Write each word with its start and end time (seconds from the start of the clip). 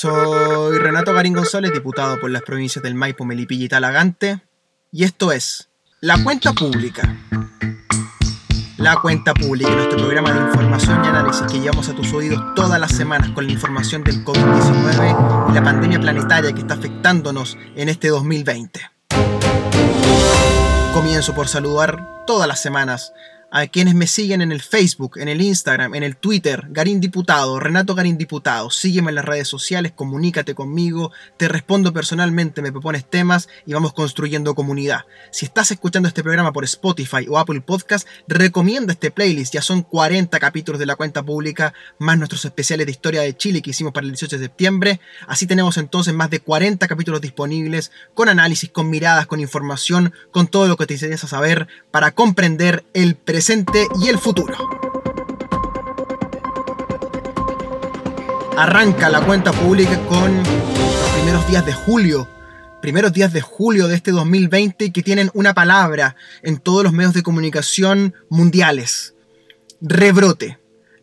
Soy 0.00 0.78
Renato 0.78 1.12
Garín 1.12 1.32
González, 1.32 1.72
diputado 1.72 2.20
por 2.20 2.30
las 2.30 2.42
provincias 2.42 2.80
del 2.84 2.94
Maipo, 2.94 3.24
Melipilla 3.24 3.64
y 3.64 3.68
Talagante, 3.68 4.40
y 4.92 5.02
esto 5.02 5.32
es 5.32 5.70
La 6.00 6.22
Cuenta 6.22 6.52
Pública. 6.52 7.16
La 8.76 9.00
Cuenta 9.00 9.34
Pública, 9.34 9.68
nuestro 9.72 9.98
programa 9.98 10.30
de 10.30 10.38
información 10.38 11.04
y 11.04 11.08
análisis 11.08 11.42
que 11.50 11.58
llevamos 11.58 11.88
a 11.88 11.96
tus 11.96 12.12
oídos 12.12 12.40
todas 12.54 12.78
las 12.78 12.92
semanas 12.92 13.32
con 13.32 13.44
la 13.48 13.52
información 13.52 14.04
del 14.04 14.24
COVID-19 14.24 15.50
y 15.50 15.52
la 15.52 15.64
pandemia 15.64 15.98
planetaria 15.98 16.52
que 16.52 16.60
está 16.60 16.74
afectándonos 16.74 17.58
en 17.74 17.88
este 17.88 18.06
2020. 18.06 18.80
Comienzo 20.94 21.34
por 21.34 21.48
saludar 21.48 22.24
todas 22.24 22.46
las 22.46 22.62
semanas 22.62 23.12
a 23.50 23.66
quienes 23.66 23.94
me 23.94 24.06
siguen 24.06 24.42
en 24.42 24.52
el 24.52 24.60
Facebook, 24.60 25.18
en 25.18 25.28
el 25.28 25.40
Instagram, 25.40 25.94
en 25.94 26.02
el 26.02 26.16
Twitter, 26.16 26.66
Garín 26.68 27.00
Diputado, 27.00 27.58
Renato 27.58 27.94
Garín 27.94 28.18
Diputado, 28.18 28.70
sígueme 28.70 29.10
en 29.10 29.14
las 29.14 29.24
redes 29.24 29.48
sociales, 29.48 29.92
comunícate 29.94 30.54
conmigo, 30.54 31.12
te 31.36 31.48
respondo 31.48 31.92
personalmente, 31.92 32.60
me 32.60 32.72
propones 32.72 33.08
temas 33.08 33.48
y 33.64 33.72
vamos 33.72 33.94
construyendo 33.94 34.54
comunidad. 34.54 35.06
Si 35.30 35.46
estás 35.46 35.70
escuchando 35.70 36.08
este 36.08 36.22
programa 36.22 36.52
por 36.52 36.64
Spotify 36.64 37.26
o 37.28 37.38
Apple 37.38 37.62
Podcast, 37.62 38.06
recomienda 38.26 38.92
este 38.92 39.10
playlist, 39.10 39.54
ya 39.54 39.62
son 39.62 39.82
40 39.82 40.38
capítulos 40.38 40.78
de 40.78 40.86
la 40.86 40.96
cuenta 40.96 41.22
pública, 41.22 41.72
más 41.98 42.18
nuestros 42.18 42.44
especiales 42.44 42.86
de 42.86 42.92
historia 42.92 43.22
de 43.22 43.36
Chile 43.36 43.62
que 43.62 43.70
hicimos 43.70 43.92
para 43.92 44.04
el 44.04 44.12
18 44.12 44.36
de 44.36 44.44
septiembre, 44.44 45.00
así 45.26 45.46
tenemos 45.46 45.78
entonces 45.78 46.12
más 46.12 46.28
de 46.28 46.40
40 46.40 46.86
capítulos 46.86 47.22
disponibles, 47.22 47.92
con 48.12 48.28
análisis, 48.28 48.70
con 48.70 48.90
miradas, 48.90 49.26
con 49.26 49.40
información, 49.40 50.12
con 50.32 50.48
todo 50.48 50.68
lo 50.68 50.76
que 50.76 50.86
te 50.86 50.94
interesa 50.94 51.26
saber 51.26 51.66
para 51.90 52.10
comprender 52.10 52.84
el 52.92 53.14
presente 53.14 53.37
presente 53.38 53.86
y 54.02 54.08
el 54.08 54.18
futuro. 54.18 54.56
Arranca 58.56 59.08
la 59.08 59.20
cuenta 59.20 59.52
pública 59.52 59.96
con 60.08 60.36
los 60.38 61.10
primeros 61.14 61.46
días 61.46 61.64
de 61.64 61.72
julio, 61.72 62.28
primeros 62.82 63.12
días 63.12 63.32
de 63.32 63.40
julio 63.40 63.86
de 63.86 63.94
este 63.94 64.10
2020 64.10 64.90
que 64.90 65.02
tienen 65.04 65.30
una 65.34 65.54
palabra 65.54 66.16
en 66.42 66.58
todos 66.58 66.82
los 66.82 66.92
medios 66.92 67.14
de 67.14 67.22
comunicación 67.22 68.12
mundiales. 68.28 69.14
Rebrote. 69.80 70.58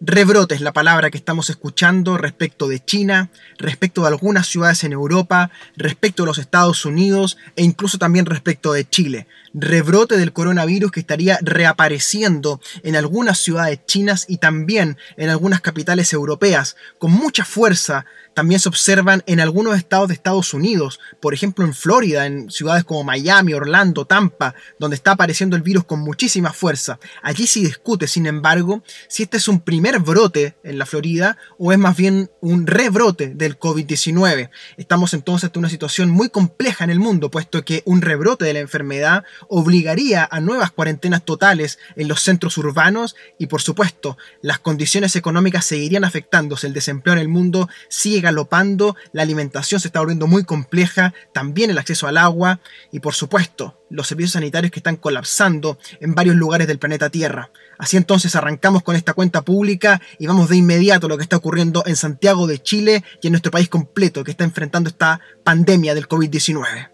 Rebrote 0.07 0.53
es 0.53 0.61
la 0.61 0.71
palabra 0.71 1.09
que 1.09 1.17
estamos 1.17 1.49
escuchando 1.49 2.15
respecto 2.19 2.67
de 2.67 2.79
China, 2.79 3.31
respecto 3.57 4.01
de 4.01 4.09
algunas 4.09 4.45
ciudades 4.45 4.83
en 4.83 4.93
Europa, 4.93 5.49
respecto 5.77 6.21
de 6.21 6.27
los 6.27 6.37
Estados 6.37 6.85
Unidos 6.85 7.37
e 7.55 7.63
incluso 7.63 7.97
también 7.97 8.27
respecto 8.27 8.71
de 8.71 8.87
Chile 8.87 9.25
rebrote 9.55 10.17
del 10.17 10.33
coronavirus 10.33 10.91
que 10.91 10.99
estaría 10.99 11.39
reapareciendo 11.41 12.59
en 12.83 12.97
algunas 12.97 13.39
ciudades 13.39 13.79
chinas 13.87 14.25
y 14.27 14.37
también 14.37 14.97
en 15.15 15.29
algunas 15.29 15.61
capitales 15.61 16.11
europeas 16.11 16.75
con 16.99 17.11
mucha 17.11 17.45
fuerza. 17.45 18.05
También 18.35 18.59
se 18.59 18.67
observan 18.67 19.23
en 19.27 19.39
algunos 19.39 19.77
estados 19.77 20.09
de 20.09 20.13
Estados 20.13 20.53
Unidos, 20.53 20.99
por 21.21 21.33
ejemplo 21.33 21.63
en 21.63 21.73
Florida, 21.73 22.25
en 22.25 22.51
ciudades 22.51 22.83
como 22.83 23.05
Miami, 23.05 23.53
Orlando, 23.53 24.05
Tampa, 24.05 24.53
donde 24.77 24.97
está 24.97 25.11
apareciendo 25.11 25.55
el 25.55 25.61
virus 25.61 25.85
con 25.85 26.01
muchísima 26.01 26.51
fuerza. 26.51 26.99
Allí 27.23 27.47
se 27.47 27.61
discute, 27.61 28.07
sin 28.07 28.27
embargo, 28.27 28.83
si 29.07 29.23
este 29.23 29.37
es 29.37 29.47
un 29.47 29.61
primer 29.61 29.99
brote 29.99 30.57
en 30.63 30.77
la 30.77 30.85
Florida 30.85 31.37
o 31.57 31.71
es 31.71 31.79
más 31.79 31.95
bien 31.95 32.29
un 32.41 32.67
rebrote 32.67 33.33
del 33.33 33.57
COVID-19. 33.57 34.49
Estamos 34.75 35.13
entonces 35.13 35.45
ante 35.45 35.59
una 35.59 35.69
situación 35.69 36.09
muy 36.09 36.27
compleja 36.27 36.83
en 36.83 36.89
el 36.89 36.99
mundo, 36.99 37.31
puesto 37.31 37.63
que 37.63 37.83
un 37.85 38.01
rebrote 38.01 38.43
de 38.43 38.53
la 38.53 38.59
enfermedad 38.59 39.23
obligaría 39.47 40.27
a 40.29 40.41
nuevas 40.41 40.71
cuarentenas 40.71 41.23
totales 41.23 41.79
en 41.95 42.09
los 42.09 42.21
centros 42.21 42.57
urbanos 42.57 43.15
y 43.39 43.47
por 43.47 43.61
supuesto 43.61 44.17
las 44.41 44.59
condiciones 44.59 45.15
económicas 45.15 45.63
seguirían 45.63 46.03
afectándose, 46.03 46.67
el 46.67 46.73
desempleo 46.73 47.13
en 47.13 47.21
el 47.21 47.29
mundo 47.29 47.69
sigue 47.87 48.24
galopando, 48.25 48.95
la 49.13 49.21
alimentación 49.21 49.79
se 49.79 49.87
está 49.87 49.99
volviendo 49.99 50.27
muy 50.27 50.43
compleja, 50.43 51.13
también 51.33 51.69
el 51.69 51.77
acceso 51.77 52.07
al 52.07 52.17
agua 52.17 52.59
y 52.91 52.99
por 52.99 53.13
supuesto 53.13 53.79
los 53.89 54.07
servicios 54.07 54.33
sanitarios 54.33 54.71
que 54.71 54.79
están 54.79 54.97
colapsando 54.97 55.79
en 56.01 56.13
varios 56.13 56.35
lugares 56.35 56.67
del 56.67 56.79
planeta 56.79 57.09
Tierra. 57.09 57.51
Así 57.77 57.97
entonces 57.97 58.35
arrancamos 58.35 58.83
con 58.83 58.95
esta 58.95 59.13
cuenta 59.13 59.43
pública 59.43 60.01
y 60.19 60.27
vamos 60.27 60.49
de 60.49 60.57
inmediato 60.57 61.07
a 61.07 61.09
lo 61.09 61.17
que 61.17 61.23
está 61.23 61.37
ocurriendo 61.37 61.83
en 61.85 61.95
Santiago 61.95 62.47
de 62.47 62.61
Chile 62.61 63.03
y 63.21 63.27
en 63.27 63.33
nuestro 63.33 63.51
país 63.51 63.69
completo 63.69 64.23
que 64.23 64.31
está 64.31 64.43
enfrentando 64.43 64.89
esta 64.89 65.21
pandemia 65.43 65.93
del 65.95 66.07
COVID-19. 66.07 66.89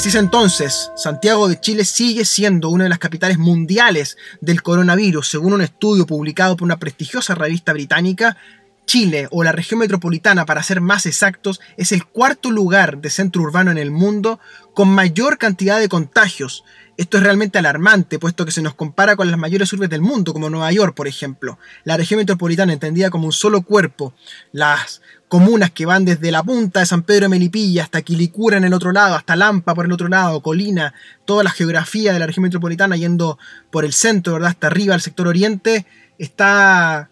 Así 0.00 0.08
es 0.08 0.14
entonces, 0.14 0.90
Santiago 0.96 1.46
de 1.46 1.60
Chile 1.60 1.84
sigue 1.84 2.24
siendo 2.24 2.70
una 2.70 2.84
de 2.84 2.90
las 2.90 2.98
capitales 2.98 3.36
mundiales 3.36 4.16
del 4.40 4.62
coronavirus, 4.62 5.28
según 5.28 5.52
un 5.52 5.60
estudio 5.60 6.06
publicado 6.06 6.56
por 6.56 6.64
una 6.64 6.78
prestigiosa 6.78 7.34
revista 7.34 7.74
británica. 7.74 8.38
Chile, 8.90 9.28
o 9.30 9.44
la 9.44 9.52
región 9.52 9.78
metropolitana 9.78 10.44
para 10.46 10.64
ser 10.64 10.80
más 10.80 11.06
exactos, 11.06 11.60
es 11.76 11.92
el 11.92 12.06
cuarto 12.06 12.50
lugar 12.50 13.00
de 13.00 13.08
centro 13.08 13.40
urbano 13.40 13.70
en 13.70 13.78
el 13.78 13.92
mundo 13.92 14.40
con 14.74 14.88
mayor 14.88 15.38
cantidad 15.38 15.78
de 15.78 15.88
contagios. 15.88 16.64
Esto 16.96 17.16
es 17.16 17.22
realmente 17.22 17.56
alarmante, 17.56 18.18
puesto 18.18 18.44
que 18.44 18.50
se 18.50 18.62
nos 18.62 18.74
compara 18.74 19.14
con 19.14 19.30
las 19.30 19.38
mayores 19.38 19.72
urbes 19.72 19.90
del 19.90 20.00
mundo, 20.00 20.32
como 20.32 20.50
Nueva 20.50 20.72
York, 20.72 20.96
por 20.96 21.06
ejemplo. 21.06 21.56
La 21.84 21.96
región 21.96 22.18
metropolitana, 22.18 22.72
entendida 22.72 23.10
como 23.10 23.26
un 23.26 23.32
solo 23.32 23.62
cuerpo, 23.62 24.12
las 24.50 25.02
comunas 25.28 25.70
que 25.70 25.86
van 25.86 26.04
desde 26.04 26.32
la 26.32 26.42
punta 26.42 26.80
de 26.80 26.86
San 26.86 27.04
Pedro 27.04 27.26
de 27.26 27.28
Melipilla 27.28 27.84
hasta 27.84 28.02
Quilicura 28.02 28.56
en 28.56 28.64
el 28.64 28.74
otro 28.74 28.90
lado, 28.90 29.14
hasta 29.14 29.36
Lampa 29.36 29.72
por 29.72 29.84
el 29.84 29.92
otro 29.92 30.08
lado, 30.08 30.42
Colina, 30.42 30.94
toda 31.26 31.44
la 31.44 31.50
geografía 31.50 32.12
de 32.12 32.18
la 32.18 32.26
región 32.26 32.42
metropolitana 32.42 32.96
yendo 32.96 33.38
por 33.70 33.84
el 33.84 33.92
centro, 33.92 34.32
¿verdad? 34.32 34.50
Hasta 34.50 34.66
arriba 34.66 34.94
al 34.94 35.00
sector 35.00 35.28
oriente, 35.28 35.86
está 36.18 37.09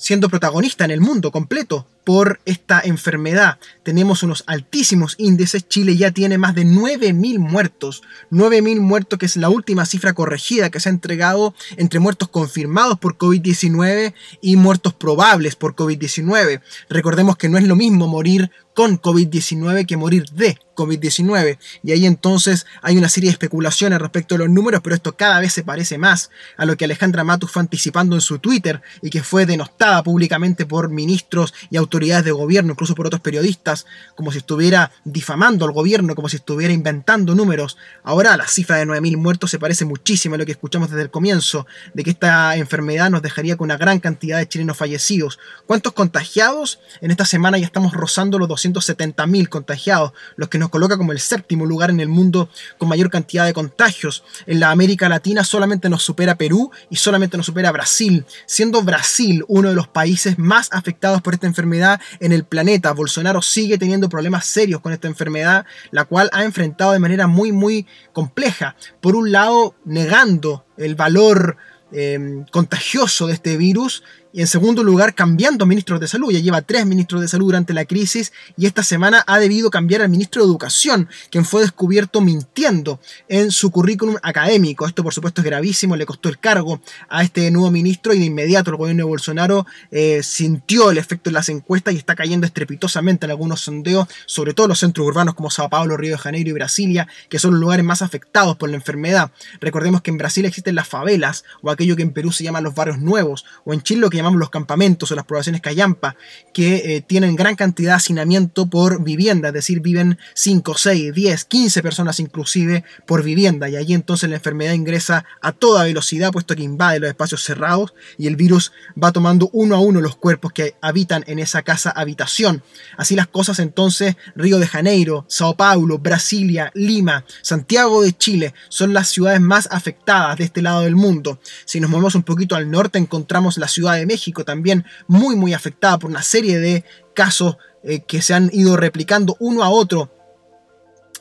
siendo 0.00 0.30
protagonista 0.30 0.86
en 0.86 0.90
el 0.90 1.02
mundo 1.02 1.30
completo 1.30 1.86
por 2.04 2.40
esta 2.44 2.80
enfermedad. 2.80 3.58
Tenemos 3.82 4.22
unos 4.22 4.44
altísimos 4.46 5.14
índices. 5.18 5.68
Chile 5.68 5.96
ya 5.96 6.10
tiene 6.10 6.38
más 6.38 6.54
de 6.54 6.64
9.000 6.64 7.38
muertos. 7.38 8.02
9.000 8.30 8.80
muertos 8.80 9.18
que 9.18 9.26
es 9.26 9.36
la 9.36 9.48
última 9.48 9.86
cifra 9.86 10.12
corregida 10.12 10.70
que 10.70 10.80
se 10.80 10.88
ha 10.88 10.92
entregado 10.92 11.54
entre 11.76 12.00
muertos 12.00 12.28
confirmados 12.28 12.98
por 12.98 13.16
COVID-19 13.18 14.14
y 14.40 14.56
muertos 14.56 14.94
probables 14.94 15.56
por 15.56 15.74
COVID-19. 15.74 16.60
Recordemos 16.88 17.36
que 17.36 17.48
no 17.48 17.58
es 17.58 17.64
lo 17.64 17.76
mismo 17.76 18.08
morir 18.08 18.50
con 18.74 19.00
COVID-19 19.00 19.86
que 19.86 19.96
morir 19.96 20.24
de 20.30 20.58
COVID-19. 20.74 21.58
Y 21.82 21.92
ahí 21.92 22.06
entonces 22.06 22.66
hay 22.82 22.96
una 22.96 23.08
serie 23.08 23.28
de 23.28 23.32
especulaciones 23.32 23.98
respecto 23.98 24.34
a 24.34 24.38
los 24.38 24.48
números, 24.48 24.80
pero 24.82 24.94
esto 24.94 25.16
cada 25.16 25.40
vez 25.40 25.52
se 25.52 25.64
parece 25.64 25.98
más 25.98 26.30
a 26.56 26.64
lo 26.64 26.76
que 26.76 26.86
Alejandra 26.86 27.24
Matus 27.24 27.50
fue 27.50 27.60
anticipando 27.60 28.14
en 28.14 28.22
su 28.22 28.38
Twitter 28.38 28.80
y 29.02 29.10
que 29.10 29.22
fue 29.22 29.44
denostada 29.44 30.02
públicamente 30.02 30.66
por 30.66 30.88
ministros 30.88 31.52
y 31.70 31.76
autoridades 31.76 31.89
de 31.90 32.30
gobierno, 32.32 32.72
incluso 32.72 32.94
por 32.94 33.06
otros 33.06 33.20
periodistas, 33.20 33.86
como 34.14 34.32
si 34.32 34.38
estuviera 34.38 34.90
difamando 35.04 35.64
al 35.64 35.72
gobierno, 35.72 36.14
como 36.14 36.28
si 36.28 36.36
estuviera 36.36 36.72
inventando 36.72 37.34
números. 37.34 37.76
Ahora 38.02 38.36
la 38.36 38.46
cifra 38.46 38.76
de 38.76 38.86
9.000 38.86 39.16
muertos 39.16 39.50
se 39.50 39.58
parece 39.58 39.84
muchísimo 39.84 40.34
a 40.34 40.38
lo 40.38 40.46
que 40.46 40.52
escuchamos 40.52 40.90
desde 40.90 41.02
el 41.02 41.10
comienzo, 41.10 41.66
de 41.92 42.04
que 42.04 42.10
esta 42.10 42.56
enfermedad 42.56 43.10
nos 43.10 43.22
dejaría 43.22 43.56
con 43.56 43.66
una 43.66 43.76
gran 43.76 44.00
cantidad 44.00 44.38
de 44.38 44.48
chilenos 44.48 44.76
fallecidos. 44.76 45.38
¿Cuántos 45.66 45.92
contagiados? 45.92 46.80
En 47.00 47.10
esta 47.10 47.24
semana 47.24 47.58
ya 47.58 47.66
estamos 47.66 47.92
rozando 47.92 48.38
los 48.38 48.48
270.000 48.48 49.48
contagiados, 49.48 50.12
los 50.36 50.48
que 50.48 50.58
nos 50.58 50.70
coloca 50.70 50.96
como 50.96 51.12
el 51.12 51.20
séptimo 51.20 51.66
lugar 51.66 51.90
en 51.90 52.00
el 52.00 52.08
mundo 52.08 52.48
con 52.78 52.88
mayor 52.88 53.10
cantidad 53.10 53.44
de 53.44 53.52
contagios. 53.52 54.24
En 54.46 54.60
la 54.60 54.70
América 54.70 55.08
Latina 55.08 55.44
solamente 55.44 55.88
nos 55.88 56.02
supera 56.02 56.36
Perú 56.36 56.70
y 56.88 56.96
solamente 56.96 57.36
nos 57.36 57.46
supera 57.46 57.72
Brasil, 57.72 58.24
siendo 58.46 58.82
Brasil 58.82 59.44
uno 59.48 59.68
de 59.68 59.74
los 59.74 59.88
países 59.88 60.38
más 60.38 60.68
afectados 60.72 61.20
por 61.22 61.34
esta 61.34 61.46
enfermedad 61.46 61.79
en 62.20 62.32
el 62.32 62.44
planeta. 62.44 62.92
Bolsonaro 62.92 63.42
sigue 63.42 63.78
teniendo 63.78 64.08
problemas 64.08 64.46
serios 64.46 64.80
con 64.80 64.92
esta 64.92 65.08
enfermedad, 65.08 65.66
la 65.90 66.04
cual 66.04 66.28
ha 66.32 66.44
enfrentado 66.44 66.92
de 66.92 66.98
manera 66.98 67.26
muy, 67.26 67.52
muy 67.52 67.86
compleja. 68.12 68.76
Por 69.00 69.16
un 69.16 69.32
lado, 69.32 69.74
negando 69.84 70.66
el 70.76 70.94
valor 70.94 71.56
eh, 71.92 72.44
contagioso 72.50 73.26
de 73.26 73.34
este 73.34 73.56
virus 73.56 74.02
y 74.32 74.40
en 74.40 74.46
segundo 74.46 74.82
lugar, 74.82 75.14
cambiando 75.14 75.66
ministros 75.66 76.00
de 76.00 76.08
salud. 76.08 76.30
Ya 76.30 76.38
lleva 76.38 76.62
tres 76.62 76.86
ministros 76.86 77.20
de 77.20 77.28
salud 77.28 77.46
durante 77.46 77.72
la 77.72 77.84
crisis 77.84 78.32
y 78.56 78.66
esta 78.66 78.82
semana 78.82 79.24
ha 79.26 79.38
debido 79.38 79.70
cambiar 79.70 80.02
al 80.02 80.08
ministro 80.08 80.42
de 80.42 80.48
Educación, 80.48 81.08
quien 81.30 81.44
fue 81.44 81.62
descubierto 81.62 82.20
mintiendo 82.20 83.00
en 83.28 83.50
su 83.50 83.70
currículum 83.70 84.16
académico. 84.22 84.86
Esto, 84.86 85.02
por 85.02 85.14
supuesto, 85.14 85.40
es 85.40 85.44
gravísimo, 85.44 85.96
le 85.96 86.06
costó 86.06 86.28
el 86.28 86.38
cargo 86.38 86.80
a 87.08 87.22
este 87.22 87.50
nuevo 87.50 87.70
ministro 87.70 88.14
y 88.14 88.18
de 88.18 88.24
inmediato 88.26 88.70
el 88.70 88.76
gobierno 88.76 89.04
de 89.04 89.08
Bolsonaro 89.08 89.66
eh, 89.90 90.22
sintió 90.22 90.90
el 90.90 90.98
efecto 90.98 91.30
en 91.30 91.34
las 91.34 91.48
encuestas 91.48 91.94
y 91.94 91.96
está 91.96 92.14
cayendo 92.14 92.46
estrepitosamente 92.46 93.26
en 93.26 93.30
algunos 93.30 93.60
sondeos, 93.60 94.08
sobre 94.26 94.54
todo 94.54 94.68
los 94.68 94.78
centros 94.78 95.06
urbanos 95.06 95.34
como 95.34 95.50
Sao 95.50 95.68
Paulo, 95.68 95.96
Río 95.96 96.12
de 96.12 96.18
Janeiro 96.18 96.50
y 96.50 96.52
Brasilia, 96.52 97.08
que 97.28 97.38
son 97.38 97.52
los 97.52 97.60
lugares 97.60 97.84
más 97.84 98.02
afectados 98.02 98.56
por 98.56 98.70
la 98.70 98.76
enfermedad. 98.76 99.32
Recordemos 99.60 100.02
que 100.02 100.10
en 100.10 100.18
Brasil 100.18 100.44
existen 100.44 100.74
las 100.74 100.88
favelas 100.88 101.44
o 101.62 101.70
aquello 101.70 101.96
que 101.96 102.02
en 102.02 102.12
Perú 102.12 102.32
se 102.32 102.44
llaman 102.44 102.64
los 102.64 102.74
barrios 102.74 102.98
nuevos, 102.98 103.44
o 103.64 103.72
en 103.72 103.82
Chile 103.82 104.00
lo 104.00 104.10
que 104.10 104.19
llamamos 104.20 104.38
los 104.38 104.50
campamentos 104.50 105.10
o 105.10 105.14
las 105.14 105.24
poblaciones 105.24 105.60
callampa, 105.60 106.16
que 106.52 106.96
eh, 106.96 107.00
tienen 107.00 107.36
gran 107.36 107.56
cantidad 107.56 107.92
de 107.92 107.96
hacinamiento 107.96 108.68
por 108.68 109.02
vivienda, 109.02 109.48
es 109.48 109.54
decir, 109.54 109.80
viven 109.80 110.18
5, 110.34 110.74
6, 110.76 111.14
10, 111.14 111.44
15 111.44 111.82
personas 111.82 112.20
inclusive 112.20 112.84
por 113.06 113.22
vivienda, 113.22 113.68
y 113.68 113.76
allí 113.76 113.94
entonces 113.94 114.28
la 114.30 114.36
enfermedad 114.36 114.72
ingresa 114.72 115.24
a 115.42 115.52
toda 115.52 115.84
velocidad, 115.84 116.32
puesto 116.32 116.54
que 116.54 116.62
invade 116.62 117.00
los 117.00 117.08
espacios 117.08 117.42
cerrados 117.42 117.94
y 118.18 118.26
el 118.26 118.36
virus 118.36 118.72
va 119.02 119.12
tomando 119.12 119.50
uno 119.52 119.76
a 119.76 119.80
uno 119.80 120.00
los 120.00 120.16
cuerpos 120.16 120.52
que 120.52 120.74
habitan 120.80 121.24
en 121.26 121.38
esa 121.38 121.62
casa 121.62 121.90
habitación. 121.90 122.62
Así 122.96 123.16
las 123.16 123.26
cosas 123.26 123.58
entonces, 123.58 124.16
Río 124.34 124.58
de 124.58 124.66
Janeiro, 124.66 125.24
Sao 125.28 125.56
Paulo, 125.56 125.98
Brasilia, 125.98 126.70
Lima, 126.74 127.24
Santiago 127.42 128.02
de 128.02 128.12
Chile 128.12 128.54
son 128.68 128.92
las 128.92 129.08
ciudades 129.08 129.40
más 129.40 129.68
afectadas 129.70 130.38
de 130.38 130.44
este 130.44 130.62
lado 130.62 130.82
del 130.82 130.96
mundo. 130.96 131.40
Si 131.64 131.80
nos 131.80 131.90
movemos 131.90 132.14
un 132.14 132.22
poquito 132.22 132.56
al 132.56 132.70
norte 132.70 132.98
encontramos 132.98 133.58
la 133.58 133.68
Ciudad 133.68 133.94
de 133.94 134.06
México 134.10 134.44
también 134.44 134.84
muy 135.06 135.36
muy 135.36 135.54
afectada 135.54 135.98
por 135.98 136.10
una 136.10 136.22
serie 136.22 136.58
de 136.58 136.84
casos 137.14 137.56
eh, 137.84 138.00
que 138.00 138.22
se 138.22 138.34
han 138.34 138.50
ido 138.52 138.76
replicando 138.76 139.36
uno 139.38 139.62
a 139.62 139.70
otro 139.70 140.10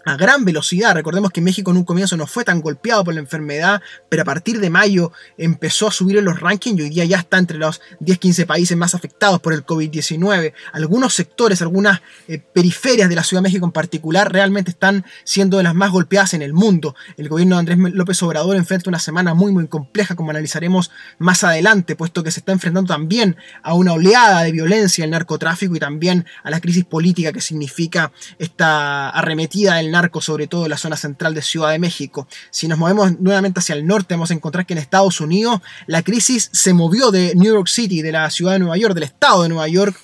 a 0.09 0.17
gran 0.17 0.43
velocidad. 0.45 0.93
Recordemos 0.93 1.31
que 1.31 1.41
México 1.41 1.71
en 1.71 1.77
un 1.77 1.83
comienzo 1.83 2.17
no 2.17 2.27
fue 2.27 2.43
tan 2.43 2.61
golpeado 2.61 3.03
por 3.03 3.13
la 3.13 3.19
enfermedad, 3.19 3.81
pero 4.09 4.23
a 4.23 4.25
partir 4.25 4.59
de 4.59 4.69
mayo 4.69 5.11
empezó 5.37 5.87
a 5.87 5.91
subir 5.91 6.17
en 6.17 6.25
los 6.25 6.39
rankings 6.39 6.79
y 6.79 6.83
hoy 6.83 6.89
día 6.89 7.05
ya 7.05 7.17
está 7.17 7.37
entre 7.37 7.57
los 7.57 7.81
10-15 8.01 8.45
países 8.45 8.75
más 8.75 8.95
afectados 8.95 9.39
por 9.39 9.53
el 9.53 9.65
COVID-19. 9.65 10.53
Algunos 10.73 11.13
sectores, 11.13 11.61
algunas 11.61 12.01
eh, 12.27 12.39
periferias 12.39 13.09
de 13.09 13.15
la 13.15 13.23
Ciudad 13.23 13.41
de 13.41 13.49
México 13.49 13.65
en 13.65 13.71
particular, 13.71 14.31
realmente 14.31 14.71
están 14.71 15.05
siendo 15.23 15.57
de 15.57 15.63
las 15.63 15.75
más 15.75 15.91
golpeadas 15.91 16.33
en 16.33 16.41
el 16.41 16.53
mundo. 16.53 16.95
El 17.17 17.29
gobierno 17.29 17.55
de 17.55 17.59
Andrés 17.59 17.77
López 17.93 18.21
Obrador 18.23 18.55
enfrenta 18.55 18.89
una 18.89 18.99
semana 18.99 19.33
muy 19.33 19.51
muy 19.51 19.67
compleja, 19.67 20.15
como 20.15 20.31
analizaremos 20.31 20.91
más 21.19 21.43
adelante, 21.43 21.95
puesto 21.95 22.23
que 22.23 22.31
se 22.31 22.39
está 22.39 22.51
enfrentando 22.51 22.93
también 22.93 23.35
a 23.63 23.73
una 23.73 23.93
oleada 23.93 24.43
de 24.43 24.51
violencia, 24.51 25.05
el 25.05 25.11
narcotráfico 25.11 25.75
y 25.75 25.79
también 25.79 26.25
a 26.43 26.49
la 26.49 26.59
crisis 26.59 26.85
política 26.85 27.31
que 27.31 27.41
significa 27.41 28.11
esta 28.39 29.09
arremetida 29.09 29.75
del 29.75 29.91
sobre 30.21 30.47
todo 30.47 30.65
en 30.65 30.69
la 30.69 30.77
zona 30.77 30.95
central 30.95 31.33
de 31.33 31.41
Ciudad 31.41 31.71
de 31.71 31.79
México. 31.79 32.27
Si 32.51 32.67
nos 32.67 32.77
movemos 32.77 33.19
nuevamente 33.19 33.59
hacia 33.59 33.75
el 33.75 33.85
norte, 33.85 34.15
vamos 34.15 34.31
a 34.31 34.33
encontrar 34.33 34.65
que 34.65 34.73
en 34.73 34.79
Estados 34.79 35.21
Unidos 35.21 35.61
la 35.87 36.01
crisis 36.01 36.49
se 36.51 36.73
movió 36.73 37.11
de 37.11 37.35
New 37.35 37.53
York 37.53 37.67
City, 37.67 38.01
de 38.01 38.11
la 38.11 38.29
ciudad 38.29 38.53
de 38.53 38.59
Nueva 38.59 38.77
York, 38.77 38.93
del 38.93 39.03
estado 39.03 39.43
de 39.43 39.49
Nueva 39.49 39.67
York, 39.67 39.99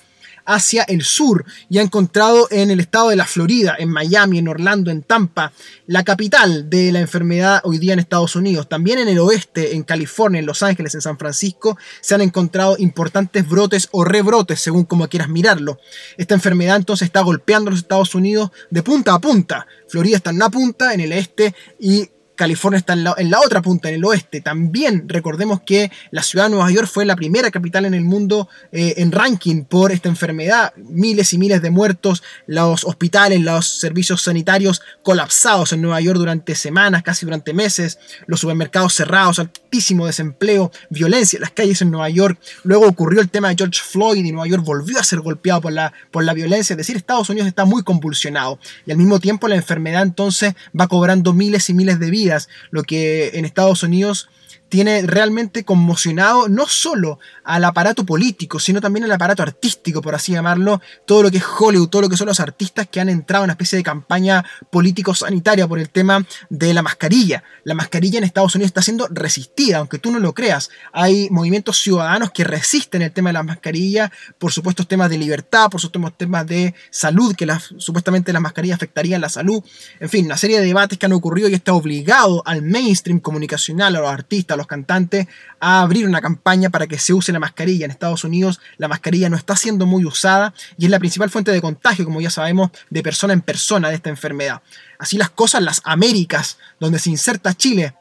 hacia 0.46 0.84
el 0.84 1.02
sur 1.02 1.44
y 1.68 1.78
ha 1.78 1.82
encontrado 1.82 2.48
en 2.50 2.70
el 2.70 2.80
estado 2.80 3.10
de 3.10 3.16
la 3.16 3.26
Florida, 3.26 3.76
en 3.78 3.90
Miami, 3.90 4.38
en 4.38 4.48
Orlando, 4.48 4.90
en 4.90 5.02
Tampa, 5.02 5.52
la 5.86 6.04
capital 6.04 6.70
de 6.70 6.92
la 6.92 7.00
enfermedad 7.00 7.60
hoy 7.64 7.78
día 7.78 7.92
en 7.92 7.98
Estados 7.98 8.36
Unidos. 8.36 8.68
También 8.68 8.98
en 8.98 9.08
el 9.08 9.18
oeste, 9.18 9.74
en 9.74 9.82
California, 9.82 10.38
en 10.38 10.46
Los 10.46 10.62
Ángeles, 10.62 10.94
en 10.94 11.00
San 11.00 11.18
Francisco, 11.18 11.76
se 12.00 12.14
han 12.14 12.20
encontrado 12.20 12.76
importantes 12.78 13.48
brotes 13.48 13.88
o 13.92 14.04
rebrotes, 14.04 14.60
según 14.60 14.84
como 14.84 15.08
quieras 15.08 15.28
mirarlo. 15.28 15.78
Esta 16.16 16.34
enfermedad 16.34 16.76
entonces 16.76 17.06
está 17.06 17.20
golpeando 17.20 17.70
los 17.70 17.80
Estados 17.80 18.14
Unidos 18.14 18.50
de 18.70 18.82
punta 18.82 19.14
a 19.14 19.20
punta. 19.20 19.66
Florida 19.88 20.16
está 20.16 20.30
en 20.30 20.36
una 20.36 20.50
punta, 20.50 20.94
en 20.94 21.00
el 21.00 21.12
este, 21.12 21.54
y 21.78 22.08
California 22.36 22.78
está 22.78 22.92
en 22.92 23.02
la, 23.30 23.40
otra 23.44 23.62
punta, 23.62 23.88
en 23.88 23.96
el 23.96 24.04
oeste. 24.04 24.40
También 24.40 25.08
recordemos 25.08 25.62
que 25.62 25.90
la 26.10 26.22
ciudad 26.22 26.44
de 26.44 26.50
Nueva 26.50 26.70
York 26.70 26.86
fue 26.86 27.04
la 27.04 27.16
primera 27.16 27.50
capital 27.50 27.86
en 27.86 27.94
el 27.94 28.04
mundo 28.04 28.48
eh, 28.70 28.94
en 28.98 29.10
ranking 29.10 29.64
por 29.64 29.90
esta 29.90 30.08
enfermedad. 30.08 30.74
Miles 30.76 31.32
y 31.32 31.38
miles 31.38 31.62
de 31.62 31.70
muertos, 31.70 32.22
los 32.46 32.84
hospitales, 32.84 33.40
los 33.40 33.66
servicios 33.66 34.22
sanitarios 34.22 34.82
colapsados 35.02 35.72
en 35.72 35.80
Nueva 35.82 36.00
York 36.00 36.18
durante 36.18 36.54
semanas, 36.54 37.02
casi 37.02 37.24
durante 37.24 37.54
meses, 37.54 37.98
los 38.26 38.40
supermercados 38.40 38.94
cerrados, 38.94 39.38
altísimo 39.38 40.06
desempleo, 40.06 40.70
violencia 40.90 41.38
en 41.38 41.42
las 41.42 41.50
calles 41.52 41.80
en 41.80 41.90
Nueva 41.90 42.10
York. 42.10 42.38
Luego 42.64 42.86
ocurrió 42.86 43.22
el 43.22 43.30
tema 43.30 43.48
de 43.48 43.56
George 43.56 43.80
Floyd 43.82 44.24
y 44.24 44.30
Nueva 44.30 44.46
York 44.46 44.62
volvió 44.62 45.00
a 45.00 45.04
ser 45.04 45.20
golpeado 45.20 45.62
por 45.62 45.72
la, 45.72 45.92
por 46.10 46.22
la 46.22 46.34
violencia. 46.34 46.74
Es 46.74 46.78
decir, 46.78 46.96
Estados 46.96 47.30
Unidos 47.30 47.48
está 47.48 47.64
muy 47.64 47.82
convulsionado 47.82 48.58
y 48.84 48.90
al 48.90 48.98
mismo 48.98 49.20
tiempo 49.20 49.48
la 49.48 49.56
enfermedad 49.56 50.02
entonces 50.02 50.54
va 50.78 50.86
cobrando 50.86 51.32
miles 51.32 51.70
y 51.70 51.74
miles 51.74 51.98
de 51.98 52.10
vidas 52.10 52.25
lo 52.70 52.82
que 52.82 53.30
en 53.34 53.44
Estados 53.44 53.82
Unidos 53.82 54.28
tiene 54.68 55.02
realmente 55.02 55.64
conmocionado 55.64 56.48
no 56.48 56.66
solo 56.66 57.18
al 57.44 57.64
aparato 57.64 58.04
político, 58.04 58.58
sino 58.58 58.80
también 58.80 59.04
al 59.04 59.12
aparato 59.12 59.42
artístico, 59.42 60.02
por 60.02 60.14
así 60.14 60.32
llamarlo, 60.32 60.80
todo 61.06 61.24
lo 61.24 61.30
que 61.30 61.38
es 61.38 61.44
Hollywood, 61.44 61.88
todo 61.88 62.02
lo 62.02 62.08
que 62.08 62.16
son 62.16 62.26
los 62.26 62.40
artistas 62.40 62.88
que 62.90 63.00
han 63.00 63.08
entrado 63.08 63.44
en 63.44 63.46
una 63.46 63.52
especie 63.52 63.76
de 63.76 63.84
campaña 63.84 64.44
político-sanitaria 64.70 65.66
por 65.68 65.78
el 65.78 65.90
tema 65.90 66.26
de 66.50 66.74
la 66.74 66.82
mascarilla. 66.82 67.44
La 67.64 67.74
mascarilla 67.74 68.18
en 68.18 68.24
Estados 68.24 68.54
Unidos 68.54 68.70
está 68.70 68.82
siendo 68.82 69.06
resistida, 69.10 69.78
aunque 69.78 69.98
tú 69.98 70.10
no 70.10 70.18
lo 70.18 70.34
creas. 70.34 70.70
Hay 70.92 71.28
movimientos 71.30 71.80
ciudadanos 71.80 72.30
que 72.32 72.44
resisten 72.44 73.02
el 73.02 73.12
tema 73.12 73.30
de 73.30 73.34
la 73.34 73.42
mascarilla, 73.42 74.10
por 74.38 74.52
supuesto 74.52 74.84
temas 74.84 75.10
de 75.10 75.18
libertad, 75.18 75.70
por 75.70 75.80
supuesto 75.80 76.16
temas 76.16 76.46
de 76.46 76.74
salud, 76.90 77.34
que 77.34 77.46
supuestamente 77.78 78.32
las 78.32 78.42
mascarillas 78.42 78.76
afectarían 78.76 79.20
la 79.20 79.28
salud. 79.28 79.62
En 80.00 80.08
fin, 80.08 80.26
una 80.26 80.36
serie 80.36 80.58
de 80.58 80.66
debates 80.66 80.98
que 80.98 81.06
han 81.06 81.12
ocurrido 81.12 81.48
y 81.48 81.54
está 81.54 81.72
obligado 81.72 82.42
al 82.46 82.62
mainstream 82.62 83.20
comunicacional, 83.20 83.96
a 83.96 84.00
los 84.00 84.10
artistas, 84.10 84.55
a 84.56 84.58
los 84.58 84.66
cantantes, 84.66 85.26
a 85.60 85.82
abrir 85.82 86.06
una 86.06 86.20
campaña 86.20 86.70
para 86.70 86.86
que 86.86 86.98
se 86.98 87.12
use 87.12 87.32
la 87.32 87.38
mascarilla. 87.38 87.84
En 87.84 87.90
Estados 87.90 88.24
Unidos 88.24 88.60
la 88.76 88.88
mascarilla 88.88 89.28
no 89.28 89.36
está 89.36 89.56
siendo 89.56 89.86
muy 89.86 90.04
usada 90.04 90.52
y 90.76 90.86
es 90.86 90.90
la 90.90 90.98
principal 90.98 91.30
fuente 91.30 91.52
de 91.52 91.60
contagio, 91.60 92.04
como 92.04 92.20
ya 92.20 92.30
sabemos, 92.30 92.70
de 92.90 93.02
persona 93.02 93.32
en 93.32 93.40
persona 93.40 93.88
de 93.88 93.96
esta 93.96 94.10
enfermedad. 94.10 94.62
Así 94.98 95.16
las 95.16 95.30
cosas, 95.30 95.62
las 95.62 95.80
Américas, 95.84 96.58
donde 96.80 96.98
se 96.98 97.10
inserta 97.10 97.54
Chile, 97.54 97.94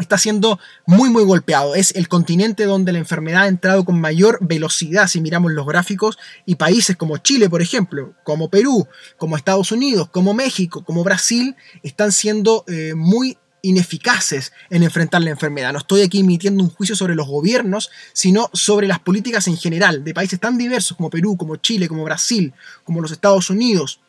está 0.00 0.18
siendo 0.18 0.58
muy 0.86 1.10
muy 1.10 1.24
golpeado. 1.24 1.74
Es 1.74 1.94
el 1.96 2.08
continente 2.08 2.64
donde 2.64 2.92
la 2.92 2.98
enfermedad 2.98 3.44
ha 3.44 3.48
entrado 3.48 3.84
con 3.84 4.00
mayor 4.00 4.38
velocidad 4.40 5.08
si 5.08 5.20
miramos 5.20 5.52
los 5.52 5.66
gráficos 5.66 6.18
y 6.44 6.56
países 6.56 6.96
como 6.96 7.18
Chile, 7.18 7.48
por 7.48 7.62
ejemplo, 7.62 8.14
como 8.24 8.50
Perú, 8.50 8.86
como 9.16 9.36
Estados 9.36 9.72
Unidos, 9.72 10.08
como 10.10 10.34
México, 10.34 10.84
como 10.84 11.04
Brasil, 11.04 11.56
están 11.82 12.12
siendo 12.12 12.64
eh, 12.68 12.94
muy 12.94 13.38
ineficaces 13.66 14.52
en 14.70 14.82
enfrentar 14.82 15.22
la 15.22 15.30
enfermedad. 15.30 15.72
No 15.72 15.78
estoy 15.78 16.02
aquí 16.02 16.20
emitiendo 16.20 16.62
un 16.62 16.70
juicio 16.70 16.96
sobre 16.96 17.14
los 17.14 17.26
gobiernos, 17.26 17.90
sino 18.12 18.48
sobre 18.52 18.86
las 18.86 19.00
políticas 19.00 19.48
en 19.48 19.56
general 19.56 20.04
de 20.04 20.14
países 20.14 20.40
tan 20.40 20.56
diversos 20.56 20.96
como 20.96 21.10
Perú, 21.10 21.36
como 21.36 21.56
Chile, 21.56 21.88
como 21.88 22.04
Brasil, 22.04 22.52
como 22.84 23.00
los 23.00 23.12
Estados 23.12 23.50
Unidos, 23.50 24.00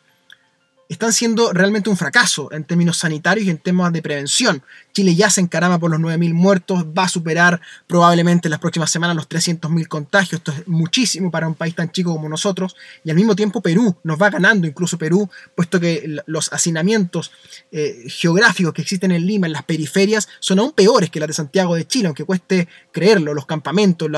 están 0.88 1.12
siendo 1.12 1.52
realmente 1.52 1.90
un 1.90 1.96
fracaso 1.96 2.50
en 2.52 2.64
términos 2.64 2.98
sanitarios 2.98 3.46
y 3.46 3.50
en 3.50 3.58
temas 3.58 3.92
de 3.92 4.00
prevención. 4.00 4.62
Chile 4.92 5.14
ya 5.14 5.28
se 5.28 5.40
encarama 5.40 5.78
por 5.78 5.90
los 5.90 6.00
9.000 6.00 6.32
muertos, 6.32 6.86
va 6.86 7.04
a 7.04 7.08
superar 7.08 7.60
probablemente 7.86 8.48
en 8.48 8.50
las 8.50 8.60
próximas 8.60 8.90
semanas 8.90 9.14
los 9.14 9.28
300.000 9.28 9.86
contagios. 9.86 10.40
Esto 10.40 10.52
es 10.52 10.66
muchísimo 10.66 11.30
para 11.30 11.46
un 11.46 11.54
país 11.54 11.74
tan 11.74 11.92
chico 11.92 12.12
como 12.12 12.28
nosotros. 12.28 12.74
Y 13.04 13.10
al 13.10 13.16
mismo 13.16 13.36
tiempo 13.36 13.60
Perú 13.60 13.96
nos 14.02 14.20
va 14.20 14.30
ganando, 14.30 14.66
incluso 14.66 14.96
Perú, 14.96 15.28
puesto 15.54 15.78
que 15.78 16.18
los 16.26 16.52
hacinamientos 16.52 17.32
eh, 17.70 18.04
geográficos 18.08 18.72
que 18.72 18.82
existen 18.82 19.12
en 19.12 19.26
Lima, 19.26 19.46
en 19.46 19.52
las 19.52 19.64
periferias, 19.64 20.28
son 20.40 20.58
aún 20.58 20.72
peores 20.72 21.10
que 21.10 21.20
las 21.20 21.28
de 21.28 21.34
Santiago 21.34 21.74
de 21.74 21.86
Chile, 21.86 22.06
aunque 22.06 22.24
cueste 22.24 22.66
creerlo. 22.92 23.34
Los 23.34 23.44
campamentos, 23.44 24.10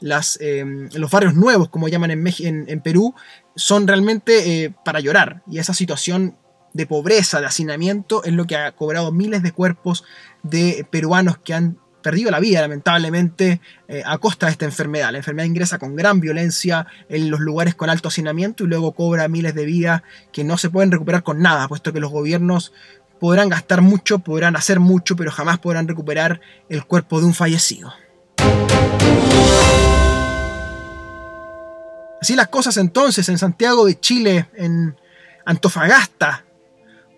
las, 0.00 0.38
eh, 0.40 0.64
los 0.92 1.10
barrios 1.10 1.34
nuevos, 1.34 1.68
como 1.68 1.88
llaman 1.88 2.10
en, 2.10 2.26
en, 2.26 2.64
en 2.68 2.80
Perú, 2.80 3.14
son 3.56 3.88
realmente 3.88 4.64
eh, 4.64 4.74
para 4.84 5.00
llorar. 5.00 5.42
Y 5.50 5.58
esa 5.58 5.74
situación 5.74 6.36
de 6.72 6.86
pobreza, 6.86 7.40
de 7.40 7.46
hacinamiento, 7.46 8.22
es 8.22 8.32
lo 8.32 8.46
que 8.46 8.56
ha 8.56 8.72
cobrado 8.72 9.10
miles 9.10 9.42
de 9.42 9.52
cuerpos 9.52 10.04
de 10.42 10.86
peruanos 10.90 11.38
que 11.38 11.54
han 11.54 11.78
perdido 12.02 12.30
la 12.30 12.38
vida, 12.38 12.60
lamentablemente, 12.60 13.60
eh, 13.88 14.02
a 14.06 14.18
costa 14.18 14.46
de 14.46 14.52
esta 14.52 14.64
enfermedad. 14.64 15.10
La 15.10 15.18
enfermedad 15.18 15.48
ingresa 15.48 15.78
con 15.78 15.96
gran 15.96 16.20
violencia 16.20 16.86
en 17.08 17.30
los 17.30 17.40
lugares 17.40 17.74
con 17.74 17.90
alto 17.90 18.08
hacinamiento 18.08 18.62
y 18.62 18.68
luego 18.68 18.92
cobra 18.92 19.26
miles 19.26 19.54
de 19.54 19.64
vidas 19.64 20.02
que 20.32 20.44
no 20.44 20.56
se 20.56 20.70
pueden 20.70 20.92
recuperar 20.92 21.24
con 21.24 21.40
nada, 21.40 21.66
puesto 21.66 21.92
que 21.92 21.98
los 21.98 22.12
gobiernos 22.12 22.72
podrán 23.18 23.48
gastar 23.48 23.80
mucho, 23.80 24.20
podrán 24.20 24.54
hacer 24.54 24.78
mucho, 24.78 25.16
pero 25.16 25.32
jamás 25.32 25.58
podrán 25.58 25.88
recuperar 25.88 26.40
el 26.68 26.84
cuerpo 26.84 27.18
de 27.18 27.26
un 27.26 27.34
fallecido. 27.34 27.92
Así 32.26 32.34
las 32.34 32.48
cosas 32.48 32.76
entonces 32.76 33.28
en 33.28 33.38
Santiago 33.38 33.86
de 33.86 34.00
Chile, 34.00 34.48
en 34.56 34.96
Antofagasta, 35.44 36.44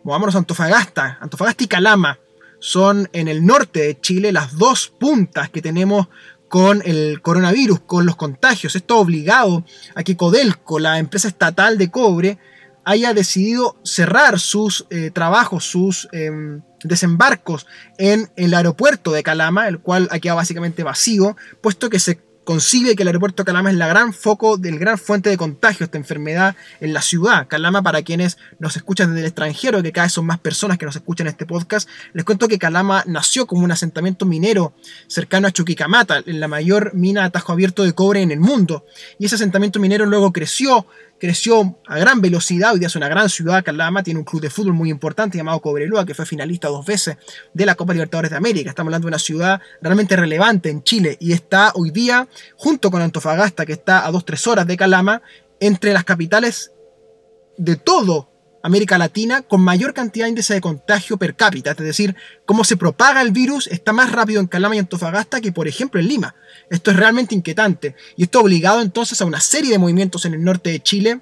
movámonos 0.04 0.34
a 0.34 0.38
Antofagasta, 0.40 1.16
Antofagasta 1.22 1.64
y 1.64 1.66
Calama, 1.66 2.18
son 2.58 3.08
en 3.14 3.26
el 3.26 3.46
norte 3.46 3.80
de 3.80 3.98
Chile 3.98 4.32
las 4.32 4.58
dos 4.58 4.88
puntas 4.88 5.48
que 5.48 5.62
tenemos 5.62 6.08
con 6.50 6.82
el 6.84 7.22
coronavirus, 7.22 7.80
con 7.80 8.04
los 8.04 8.16
contagios. 8.16 8.76
Esto 8.76 8.98
obligado 8.98 9.64
a 9.94 10.02
que 10.02 10.14
Codelco, 10.14 10.78
la 10.78 10.98
empresa 10.98 11.28
estatal 11.28 11.78
de 11.78 11.90
cobre, 11.90 12.38
haya 12.84 13.14
decidido 13.14 13.78
cerrar 13.84 14.38
sus 14.38 14.84
eh, 14.90 15.10
trabajos, 15.10 15.64
sus 15.64 16.06
em, 16.12 16.60
desembarcos 16.84 17.66
en 17.96 18.30
el 18.36 18.52
aeropuerto 18.52 19.12
de 19.12 19.22
Calama, 19.22 19.68
el 19.68 19.78
cual 19.78 20.08
ha 20.10 20.18
quedado 20.18 20.36
básicamente 20.36 20.82
vacío, 20.82 21.34
puesto 21.62 21.88
que 21.88 21.98
se 21.98 22.27
concibe 22.48 22.96
que 22.96 23.02
el 23.02 23.08
aeropuerto 23.08 23.42
de 23.42 23.44
Calama 23.44 23.68
es 23.68 23.76
la 23.76 23.88
gran 23.88 24.14
foco, 24.14 24.56
del 24.56 24.78
gran 24.78 24.96
fuente 24.96 25.28
de 25.28 25.36
contagio 25.36 25.80
de 25.80 25.84
esta 25.84 25.98
enfermedad 25.98 26.56
en 26.80 26.94
la 26.94 27.02
ciudad. 27.02 27.46
Calama, 27.46 27.82
para 27.82 28.00
quienes 28.00 28.38
nos 28.58 28.74
escuchan 28.74 29.10
desde 29.10 29.20
el 29.20 29.26
extranjero, 29.26 29.82
que 29.82 29.92
cada 29.92 30.06
vez 30.06 30.14
son 30.14 30.24
más 30.24 30.38
personas 30.38 30.78
que 30.78 30.86
nos 30.86 30.96
escuchan 30.96 31.26
este 31.26 31.44
podcast, 31.44 31.86
les 32.14 32.24
cuento 32.24 32.48
que 32.48 32.58
Calama 32.58 33.04
nació 33.06 33.46
como 33.46 33.64
un 33.64 33.70
asentamiento 33.70 34.24
minero 34.24 34.72
cercano 35.08 35.46
a 35.46 35.50
Chuquicamata, 35.50 36.22
en 36.24 36.40
la 36.40 36.48
mayor 36.48 36.94
mina 36.94 37.24
a 37.24 37.28
tajo 37.28 37.52
abierto 37.52 37.84
de 37.84 37.92
cobre 37.92 38.22
en 38.22 38.30
el 38.30 38.40
mundo. 38.40 38.86
Y 39.18 39.26
ese 39.26 39.34
asentamiento 39.34 39.78
minero 39.78 40.06
luego 40.06 40.32
creció 40.32 40.86
creció 41.18 41.78
a 41.86 41.98
gran 41.98 42.20
velocidad, 42.20 42.72
hoy 42.72 42.78
día 42.78 42.88
es 42.88 42.96
una 42.96 43.08
gran 43.08 43.28
ciudad, 43.28 43.64
Calama 43.64 44.02
tiene 44.02 44.20
un 44.20 44.24
club 44.24 44.40
de 44.42 44.50
fútbol 44.50 44.74
muy 44.74 44.90
importante 44.90 45.36
llamado 45.36 45.60
Cobreloa, 45.60 46.06
que 46.06 46.14
fue 46.14 46.26
finalista 46.26 46.68
dos 46.68 46.86
veces 46.86 47.16
de 47.52 47.66
la 47.66 47.74
Copa 47.74 47.92
Libertadores 47.92 48.30
de 48.30 48.36
América. 48.36 48.70
Estamos 48.70 48.88
hablando 48.88 49.06
de 49.06 49.10
una 49.10 49.18
ciudad 49.18 49.60
realmente 49.82 50.16
relevante 50.16 50.70
en 50.70 50.82
Chile 50.82 51.16
y 51.20 51.32
está 51.32 51.72
hoy 51.74 51.90
día, 51.90 52.28
junto 52.56 52.90
con 52.90 53.02
Antofagasta, 53.02 53.66
que 53.66 53.72
está 53.72 54.06
a 54.06 54.12
2-3 54.12 54.46
horas 54.46 54.66
de 54.66 54.76
Calama, 54.76 55.22
entre 55.60 55.92
las 55.92 56.04
capitales 56.04 56.72
de 57.56 57.76
todo 57.76 58.30
América 58.62 58.98
Latina 58.98 59.42
con 59.42 59.60
mayor 59.60 59.94
cantidad 59.94 60.26
de 60.26 60.30
índice 60.30 60.54
de 60.54 60.60
contagio 60.60 61.16
per 61.16 61.36
cápita, 61.36 61.70
es 61.70 61.76
decir, 61.76 62.16
cómo 62.44 62.64
se 62.64 62.76
propaga 62.76 63.22
el 63.22 63.30
virus 63.30 63.66
está 63.66 63.92
más 63.92 64.12
rápido 64.12 64.40
en 64.40 64.46
Calama 64.46 64.76
y 64.76 64.78
Antofagasta 64.78 65.40
que, 65.40 65.52
por 65.52 65.68
ejemplo, 65.68 66.00
en 66.00 66.08
Lima. 66.08 66.34
Esto 66.70 66.90
es 66.90 66.96
realmente 66.96 67.34
inquietante 67.34 67.94
y 68.16 68.24
esto 68.24 68.38
ha 68.38 68.42
obligado 68.42 68.82
entonces 68.82 69.20
a 69.20 69.24
una 69.24 69.40
serie 69.40 69.70
de 69.70 69.78
movimientos 69.78 70.24
en 70.24 70.34
el 70.34 70.42
norte 70.42 70.70
de 70.70 70.80
Chile 70.80 71.20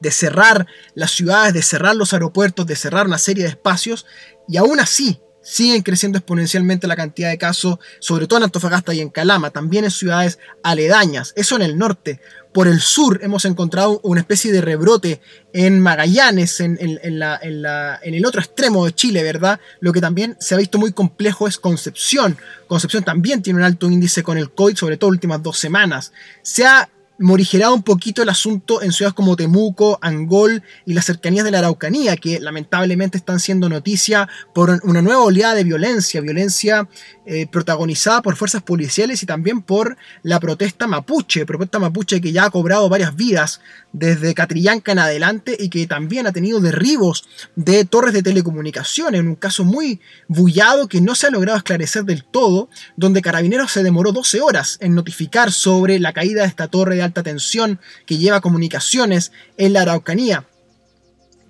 de 0.00 0.10
cerrar 0.10 0.66
las 0.94 1.10
ciudades, 1.10 1.54
de 1.54 1.62
cerrar 1.62 1.96
los 1.96 2.12
aeropuertos, 2.12 2.66
de 2.66 2.76
cerrar 2.76 3.06
una 3.06 3.18
serie 3.18 3.44
de 3.44 3.50
espacios 3.50 4.06
y 4.46 4.56
aún 4.56 4.80
así 4.80 5.20
siguen 5.48 5.82
creciendo 5.82 6.18
exponencialmente 6.18 6.86
la 6.86 6.96
cantidad 6.96 7.30
de 7.30 7.38
casos, 7.38 7.78
sobre 8.00 8.26
todo 8.26 8.38
en 8.38 8.44
Antofagasta 8.44 8.92
y 8.92 9.00
en 9.00 9.08
Calama, 9.08 9.50
también 9.50 9.84
en 9.84 9.90
ciudades 9.90 10.38
aledañas, 10.62 11.32
eso 11.36 11.56
en 11.56 11.62
el 11.62 11.78
norte. 11.78 12.20
Por 12.58 12.66
el 12.66 12.80
sur 12.80 13.20
hemos 13.22 13.44
encontrado 13.44 14.00
una 14.02 14.18
especie 14.18 14.50
de 14.50 14.60
rebrote 14.60 15.20
en 15.52 15.78
Magallanes, 15.78 16.58
en, 16.58 16.76
el 16.80 18.26
otro 18.26 18.40
extremo 18.40 18.84
de 18.84 18.92
Chile, 18.92 19.22
¿verdad? 19.22 19.60
Lo 19.78 19.92
que 19.92 20.00
también 20.00 20.36
se 20.40 20.56
ha 20.56 20.58
visto 20.58 20.76
muy 20.76 20.90
complejo 20.90 21.46
es 21.46 21.56
Concepción. 21.56 22.36
Concepción 22.66 23.04
también 23.04 23.42
tiene 23.42 23.60
un 23.60 23.64
alto 23.64 23.88
índice 23.88 24.24
con 24.24 24.38
el 24.38 24.50
COVID, 24.50 24.74
sobre 24.74 24.96
todo 24.96 25.10
últimas 25.10 25.40
dos 25.40 25.56
semanas. 25.56 26.10
Se 26.42 26.66
ha 26.66 26.88
morigerado 27.18 27.74
un 27.74 27.82
poquito 27.82 28.22
el 28.22 28.28
asunto 28.28 28.80
en 28.82 28.92
ciudades 28.92 29.14
como 29.14 29.36
Temuco, 29.36 29.98
Angol 30.00 30.62
y 30.86 30.94
las 30.94 31.06
cercanías 31.06 31.44
de 31.44 31.50
la 31.50 31.58
Araucanía, 31.58 32.16
que 32.16 32.38
lamentablemente 32.40 33.18
están 33.18 33.40
siendo 33.40 33.68
noticia 33.68 34.28
por 34.54 34.80
una 34.84 35.02
nueva 35.02 35.22
oleada 35.22 35.54
de 35.54 35.64
violencia, 35.64 36.20
violencia 36.20 36.88
eh, 37.26 37.46
protagonizada 37.46 38.22
por 38.22 38.36
fuerzas 38.36 38.62
policiales 38.62 39.22
y 39.22 39.26
también 39.26 39.62
por 39.62 39.96
la 40.22 40.40
protesta 40.40 40.86
mapuche, 40.86 41.44
protesta 41.44 41.78
mapuche 41.78 42.20
que 42.20 42.32
ya 42.32 42.44
ha 42.44 42.50
cobrado 42.50 42.88
varias 42.88 43.14
vidas 43.16 43.60
desde 43.92 44.34
Catrillanca 44.34 44.92
en 44.92 44.98
adelante 44.98 45.56
y 45.58 45.70
que 45.70 45.86
también 45.86 46.26
ha 46.26 46.32
tenido 46.32 46.60
derribos 46.60 47.26
de 47.56 47.84
torres 47.84 48.12
de 48.12 48.22
telecomunicaciones, 48.22 49.20
en 49.20 49.28
un 49.28 49.34
caso 49.34 49.64
muy 49.64 50.00
bullado 50.28 50.88
que 50.88 51.00
no 51.00 51.14
se 51.14 51.26
ha 51.26 51.30
logrado 51.30 51.58
esclarecer 51.58 52.04
del 52.04 52.24
todo, 52.24 52.68
donde 52.96 53.22
Carabineros 53.22 53.72
se 53.72 53.82
demoró 53.82 54.12
12 54.12 54.40
horas 54.40 54.78
en 54.80 54.94
notificar 54.94 55.52
sobre 55.52 55.98
la 55.98 56.12
caída 56.12 56.42
de 56.42 56.48
esta 56.48 56.68
torre 56.68 56.96
de 56.96 57.02
alta 57.02 57.22
tensión 57.22 57.80
que 58.06 58.18
lleva 58.18 58.40
comunicaciones 58.40 59.32
en 59.56 59.72
la 59.72 59.82
Araucanía. 59.82 60.46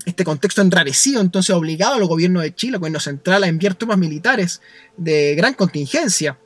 Este 0.06 0.24
contexto 0.24 0.62
enrarecido 0.62 1.20
entonces 1.20 1.54
obligado 1.54 1.94
al 1.94 2.06
gobierno 2.06 2.40
de 2.40 2.54
Chile, 2.54 2.76
al 2.76 2.80
gobierno 2.80 3.00
central, 3.00 3.44
a 3.44 3.48
enviar 3.48 3.74
tropas 3.74 3.98
militares 3.98 4.62
de 4.96 5.34
gran 5.34 5.54
contingencia, 5.54 6.38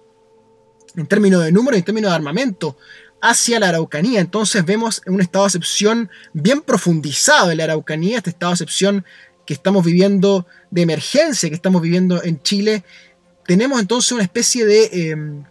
en 0.97 1.07
términos 1.07 1.45
de 1.45 1.53
número 1.53 1.77
y 1.77 1.81
en 1.81 1.85
términos 1.85 2.11
de 2.11 2.17
armamento, 2.17 2.77
hacia 3.23 3.61
la 3.61 3.69
Araucanía. 3.71 4.21
Entonces 4.21 4.65
vemos 4.65 5.01
un 5.07 5.21
estado 5.23 5.45
de 5.45 5.49
excepción 5.49 6.11
bien 6.35 6.61
profundizado 6.61 7.51
en 7.51 7.59
la 7.59 7.65
Araucanía, 7.65 8.19
este 8.19 8.31
estado 8.31 8.51
de 8.51 8.55
excepción 8.57 9.05
que 9.47 9.55
estamos 9.55 9.85
viviendo 9.85 10.47
de 10.71 10.83
emergencia, 10.83 11.49
que 11.49 11.55
estamos 11.55 11.81
viviendo 11.81 12.23
en 12.23 12.43
Chile. 12.43 12.85
Tenemos 13.47 13.81
entonces 13.81 14.13
una 14.13 14.25
especie 14.25 14.67
de 14.67 15.11
em, 15.11 15.45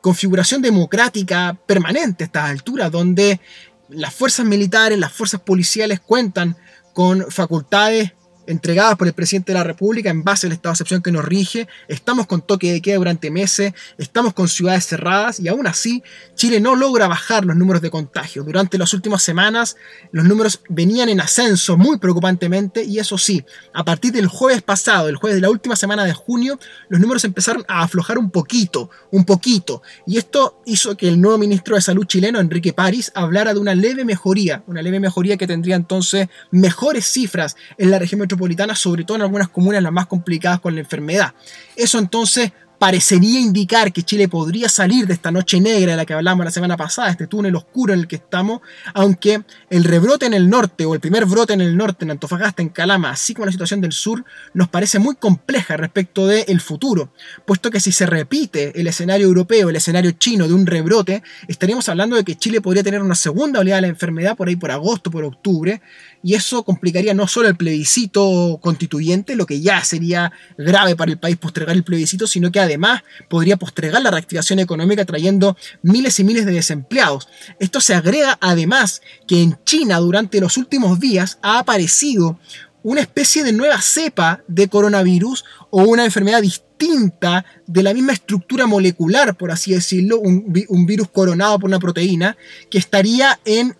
configuración 0.00 0.62
democrática 0.62 1.58
permanente 1.66 2.24
a 2.24 2.26
estas 2.26 2.50
alturas, 2.50 2.92
donde 2.92 3.40
las 3.88 4.14
fuerzas 4.14 4.46
militares, 4.46 4.98
las 4.98 5.12
fuerzas 5.12 5.40
policiales 5.40 6.00
cuentan 6.00 6.56
con 6.92 7.30
facultades 7.30 8.12
entregadas 8.46 8.96
por 8.96 9.06
el 9.06 9.12
presidente 9.12 9.52
de 9.52 9.58
la 9.58 9.64
República 9.64 10.10
en 10.10 10.24
base 10.24 10.46
al 10.46 10.52
estado 10.52 10.72
de 10.72 10.74
excepción 10.74 11.02
que 11.02 11.12
nos 11.12 11.24
rige, 11.24 11.68
estamos 11.88 12.26
con 12.26 12.42
toque 12.42 12.72
de 12.72 12.80
queda 12.80 12.96
durante 12.96 13.30
meses, 13.30 13.72
estamos 13.98 14.34
con 14.34 14.48
ciudades 14.48 14.86
cerradas 14.86 15.40
y 15.40 15.48
aún 15.48 15.66
así 15.66 16.02
Chile 16.34 16.60
no 16.60 16.76
logra 16.76 17.08
bajar 17.08 17.44
los 17.44 17.56
números 17.56 17.82
de 17.82 17.90
contagio. 17.90 18.44
Durante 18.44 18.78
las 18.78 18.92
últimas 18.94 19.22
semanas 19.22 19.76
los 20.12 20.24
números 20.24 20.60
venían 20.68 21.08
en 21.08 21.20
ascenso 21.20 21.76
muy 21.76 21.98
preocupantemente 21.98 22.84
y 22.84 22.98
eso 22.98 23.18
sí, 23.18 23.44
a 23.72 23.84
partir 23.84 24.12
del 24.12 24.26
jueves 24.26 24.62
pasado, 24.62 25.08
el 25.08 25.16
jueves 25.16 25.36
de 25.36 25.42
la 25.42 25.50
última 25.50 25.76
semana 25.76 26.04
de 26.04 26.12
junio, 26.12 26.58
los 26.88 27.00
números 27.00 27.24
empezaron 27.24 27.64
a 27.68 27.82
aflojar 27.82 28.18
un 28.18 28.30
poquito, 28.30 28.90
un 29.10 29.24
poquito. 29.24 29.82
Y 30.06 30.18
esto 30.18 30.60
hizo 30.66 30.96
que 30.96 31.08
el 31.08 31.20
nuevo 31.20 31.38
ministro 31.38 31.74
de 31.74 31.82
Salud 31.82 32.06
chileno, 32.06 32.40
Enrique 32.40 32.72
París, 32.72 33.10
hablara 33.14 33.54
de 33.54 33.60
una 33.60 33.74
leve 33.74 34.04
mejoría, 34.04 34.62
una 34.66 34.82
leve 34.82 35.00
mejoría 35.00 35.36
que 35.36 35.46
tendría 35.46 35.76
entonces 35.76 36.28
mejores 36.50 37.06
cifras 37.06 37.56
en 37.78 37.90
la 37.90 37.98
región 37.98 38.20
metropolitana 38.20 38.35
sobre 38.74 39.04
todo 39.04 39.16
en 39.16 39.22
algunas 39.22 39.48
comunas 39.48 39.82
las 39.82 39.92
más 39.92 40.06
complicadas 40.06 40.60
con 40.60 40.74
la 40.74 40.80
enfermedad. 40.80 41.34
Eso 41.76 41.98
entonces 41.98 42.52
parecería 42.78 43.40
indicar 43.40 43.92
que 43.92 44.02
Chile 44.02 44.28
podría 44.28 44.68
salir 44.68 45.06
de 45.06 45.14
esta 45.14 45.30
noche 45.30 45.60
negra 45.60 45.92
de 45.92 45.96
la 45.96 46.04
que 46.04 46.14
hablamos 46.14 46.44
la 46.44 46.50
semana 46.50 46.76
pasada, 46.76 47.10
este 47.10 47.26
túnel 47.26 47.56
oscuro 47.56 47.94
en 47.94 48.00
el 48.00 48.08
que 48.08 48.16
estamos, 48.16 48.60
aunque 48.94 49.42
el 49.70 49.84
rebrote 49.84 50.26
en 50.26 50.34
el 50.34 50.48
norte 50.48 50.84
o 50.84 50.94
el 50.94 51.00
primer 51.00 51.24
brote 51.24 51.54
en 51.54 51.60
el 51.60 51.76
norte, 51.76 52.04
en 52.04 52.10
Antofagasta, 52.10 52.62
en 52.62 52.68
Calama, 52.68 53.10
así 53.10 53.34
como 53.34 53.46
la 53.46 53.52
situación 53.52 53.80
del 53.80 53.92
sur, 53.92 54.24
nos 54.54 54.68
parece 54.68 54.98
muy 54.98 55.14
compleja 55.16 55.76
respecto 55.76 56.26
del 56.26 56.60
futuro, 56.60 57.12
puesto 57.46 57.70
que 57.70 57.80
si 57.80 57.92
se 57.92 58.06
repite 58.06 58.78
el 58.78 58.86
escenario 58.86 59.26
europeo, 59.26 59.70
el 59.70 59.76
escenario 59.76 60.12
chino 60.12 60.46
de 60.46 60.54
un 60.54 60.66
rebrote, 60.66 61.22
estaríamos 61.48 61.88
hablando 61.88 62.16
de 62.16 62.24
que 62.24 62.36
Chile 62.36 62.60
podría 62.60 62.82
tener 62.82 63.02
una 63.02 63.14
segunda 63.14 63.60
oleada 63.60 63.76
de 63.76 63.82
la 63.82 63.88
enfermedad 63.88 64.36
por 64.36 64.48
ahí 64.48 64.56
por 64.56 64.70
agosto, 64.70 65.10
por 65.10 65.24
octubre, 65.24 65.80
y 66.22 66.34
eso 66.34 66.64
complicaría 66.64 67.14
no 67.14 67.28
solo 67.28 67.48
el 67.48 67.56
plebiscito 67.56 68.58
constituyente, 68.62 69.36
lo 69.36 69.46
que 69.46 69.60
ya 69.60 69.82
sería 69.84 70.32
grave 70.58 70.96
para 70.96 71.12
el 71.12 71.18
país 71.18 71.36
postergar 71.36 71.76
el 71.76 71.84
plebiscito, 71.84 72.26
sino 72.26 72.50
que 72.50 72.60
además 72.60 73.02
podría 73.28 73.56
postergar 73.56 74.02
la 74.02 74.10
reactivación 74.10 74.58
económica 74.58 75.04
trayendo 75.04 75.56
miles 75.82 76.18
y 76.20 76.24
miles 76.24 76.46
de 76.46 76.52
desempleados. 76.52 77.28
Esto 77.58 77.80
se 77.80 77.94
agrega 77.94 78.38
además 78.40 79.02
que 79.26 79.42
en 79.42 79.58
China 79.64 79.98
durante 79.98 80.40
los 80.40 80.56
últimos 80.56 81.00
días 81.00 81.38
ha 81.42 81.58
aparecido 81.58 82.38
una 82.82 83.00
especie 83.00 83.42
de 83.42 83.52
nueva 83.52 83.80
cepa 83.80 84.44
de 84.46 84.68
coronavirus 84.68 85.44
o 85.70 85.82
una 85.82 86.04
enfermedad 86.04 86.40
distinta 86.40 87.44
de 87.66 87.82
la 87.82 87.92
misma 87.92 88.12
estructura 88.12 88.66
molecular, 88.66 89.36
por 89.36 89.50
así 89.50 89.72
decirlo, 89.72 90.20
un, 90.20 90.54
un 90.68 90.86
virus 90.86 91.08
coronado 91.10 91.58
por 91.58 91.68
una 91.68 91.80
proteína, 91.80 92.36
que 92.70 92.78
estaría 92.78 93.40
en 93.44 93.76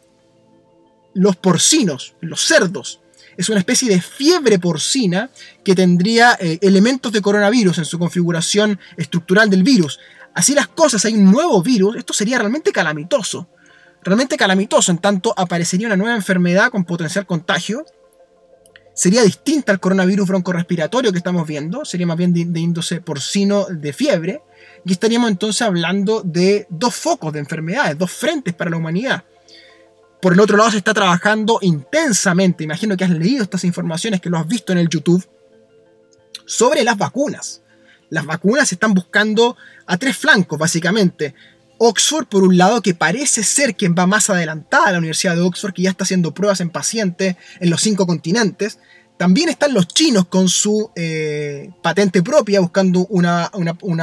los 1.16 1.36
porcinos, 1.36 2.14
los 2.20 2.40
cerdos 2.40 3.00
es 3.36 3.48
una 3.48 3.58
especie 3.58 3.88
de 3.88 4.00
fiebre 4.00 4.58
porcina 4.58 5.30
que 5.62 5.74
tendría 5.74 6.36
eh, 6.40 6.58
elementos 6.62 7.12
de 7.12 7.20
coronavirus 7.20 7.78
en 7.78 7.84
su 7.84 7.98
configuración 7.98 8.78
estructural 8.96 9.50
del 9.50 9.62
virus. 9.62 9.98
Así 10.34 10.54
las 10.54 10.68
cosas, 10.68 11.04
hay 11.04 11.14
un 11.14 11.30
nuevo 11.30 11.62
virus, 11.62 11.96
esto 11.96 12.12
sería 12.12 12.38
realmente 12.38 12.72
calamitoso. 12.72 13.48
Realmente 14.02 14.36
calamitoso, 14.36 14.92
en 14.92 14.98
tanto 14.98 15.34
aparecería 15.36 15.88
una 15.88 15.96
nueva 15.96 16.14
enfermedad 16.14 16.70
con 16.70 16.84
potencial 16.84 17.26
contagio. 17.26 17.84
Sería 18.94 19.22
distinta 19.22 19.72
al 19.72 19.80
coronavirus 19.80 20.28
broncorrespiratorio 20.28 21.12
que 21.12 21.18
estamos 21.18 21.46
viendo, 21.46 21.84
sería 21.84 22.06
más 22.06 22.16
bien 22.16 22.32
de, 22.32 22.44
de 22.46 22.60
índice 22.60 23.00
porcino 23.00 23.66
de 23.66 23.92
fiebre. 23.92 24.42
Y 24.84 24.92
estaríamos 24.92 25.30
entonces 25.30 25.60
hablando 25.62 26.22
de 26.22 26.66
dos 26.70 26.94
focos 26.94 27.32
de 27.32 27.40
enfermedades, 27.40 27.98
dos 27.98 28.12
frentes 28.12 28.54
para 28.54 28.70
la 28.70 28.76
humanidad. 28.76 29.24
Por 30.20 30.32
el 30.32 30.40
otro 30.40 30.56
lado 30.56 30.70
se 30.70 30.78
está 30.78 30.94
trabajando 30.94 31.58
intensamente, 31.60 32.64
imagino 32.64 32.96
que 32.96 33.04
has 33.04 33.10
leído 33.10 33.42
estas 33.42 33.64
informaciones, 33.64 34.20
que 34.20 34.30
lo 34.30 34.38
has 34.38 34.48
visto 34.48 34.72
en 34.72 34.78
el 34.78 34.88
YouTube, 34.88 35.26
sobre 36.46 36.84
las 36.84 36.96
vacunas. 36.96 37.62
Las 38.08 38.24
vacunas 38.24 38.68
se 38.68 38.76
están 38.76 38.94
buscando 38.94 39.56
a 39.86 39.96
tres 39.98 40.16
flancos, 40.16 40.58
básicamente. 40.58 41.34
Oxford, 41.78 42.26
por 42.26 42.42
un 42.42 42.56
lado, 42.56 42.80
que 42.80 42.94
parece 42.94 43.42
ser 43.42 43.76
quien 43.76 43.94
va 43.98 44.06
más 44.06 44.30
adelantada 44.30 44.86
a 44.86 44.92
la 44.92 44.98
Universidad 44.98 45.34
de 45.34 45.42
Oxford, 45.42 45.74
que 45.74 45.82
ya 45.82 45.90
está 45.90 46.04
haciendo 46.04 46.32
pruebas 46.32 46.60
en 46.60 46.70
pacientes 46.70 47.36
en 47.60 47.70
los 47.70 47.82
cinco 47.82 48.06
continentes. 48.06 48.78
También 49.16 49.48
están 49.48 49.72
los 49.72 49.88
chinos 49.88 50.26
con 50.26 50.48
su 50.48 50.90
eh, 50.94 51.70
patente 51.82 52.22
propia 52.22 52.60
buscando 52.60 53.06
una, 53.06 53.50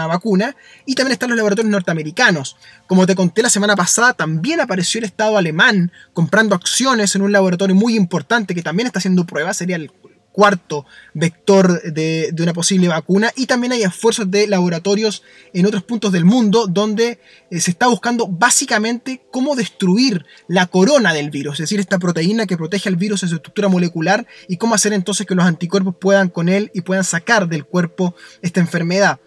vacuna. 0.08 0.56
Y 0.86 0.96
también 0.96 1.14
están 1.14 1.30
los 1.30 1.38
laboratorios 1.38 1.72
norteamericanos. 1.72 2.58
Como 2.88 3.06
te 3.06 3.16
conté 3.16 3.44
la 3.44 3.50
semana 3.50 3.76
pasada, 3.76 4.14
también 4.14 4.60
apareció 4.60 5.00
el 5.00 5.06
Estado 5.06 5.38
alemán 5.38 5.92
comprando 6.14 6.56
acciones 6.56 7.16
en 7.16 7.22
un 7.22 7.32
laboratorio 7.32 7.76
muy 7.76 7.96
importante 7.96 8.56
que 8.56 8.64
también 8.64 8.88
está 8.88 9.00
haciendo 9.00 9.26
pruebas. 9.26 9.58
Sería 9.58 9.76
el 9.76 9.92
cuarto 10.34 10.86
vector 11.14 11.82
de, 11.84 12.36
una 12.40 12.54
posible 12.54 12.90
vacuna. 12.90 13.32
Y 13.38 13.46
también 13.46 13.72
hay 13.72 13.84
esfuerzos 13.84 14.30
de 14.30 14.48
laboratorios 14.48 15.24
en 15.54 15.66
otros 15.66 15.84
puntos 15.84 16.12
del 16.12 16.26
mundo 16.26 16.68
donde 16.68 17.20
eh, 17.50 17.62
se 17.62 17.72
está 17.72 17.88
buscando 17.88 18.28
básicamente 18.28 19.22
cómo 19.32 19.56
destruir 19.56 20.26
la 20.50 20.66
corona 20.66 21.14
del 21.14 21.30
virus, 21.30 21.54
es 21.54 21.60
decir, 21.60 21.80
esta 21.80 22.00
proteína 22.00 22.48
que 22.48 22.58
protege 22.58 22.90
al 22.90 22.98
virus 22.98 23.24
en 23.24 23.30
su 23.30 23.36
estructura 23.36 23.70
molecular 23.70 24.28
y 24.50 24.58
cómo 24.58 24.76
hacer 24.76 24.92
entonces 24.92 25.26
que 25.26 25.36
los 25.36 25.46
anticuerpos 25.46 25.96
puedan 26.02 26.28
con 26.30 26.50
él 26.50 26.72
y 26.74 26.82
puedan 26.82 27.04
sacar 27.06 27.48
del 27.48 27.64
cuerpo 27.64 28.16
esta 28.42 28.60
enfermedad 28.60 29.20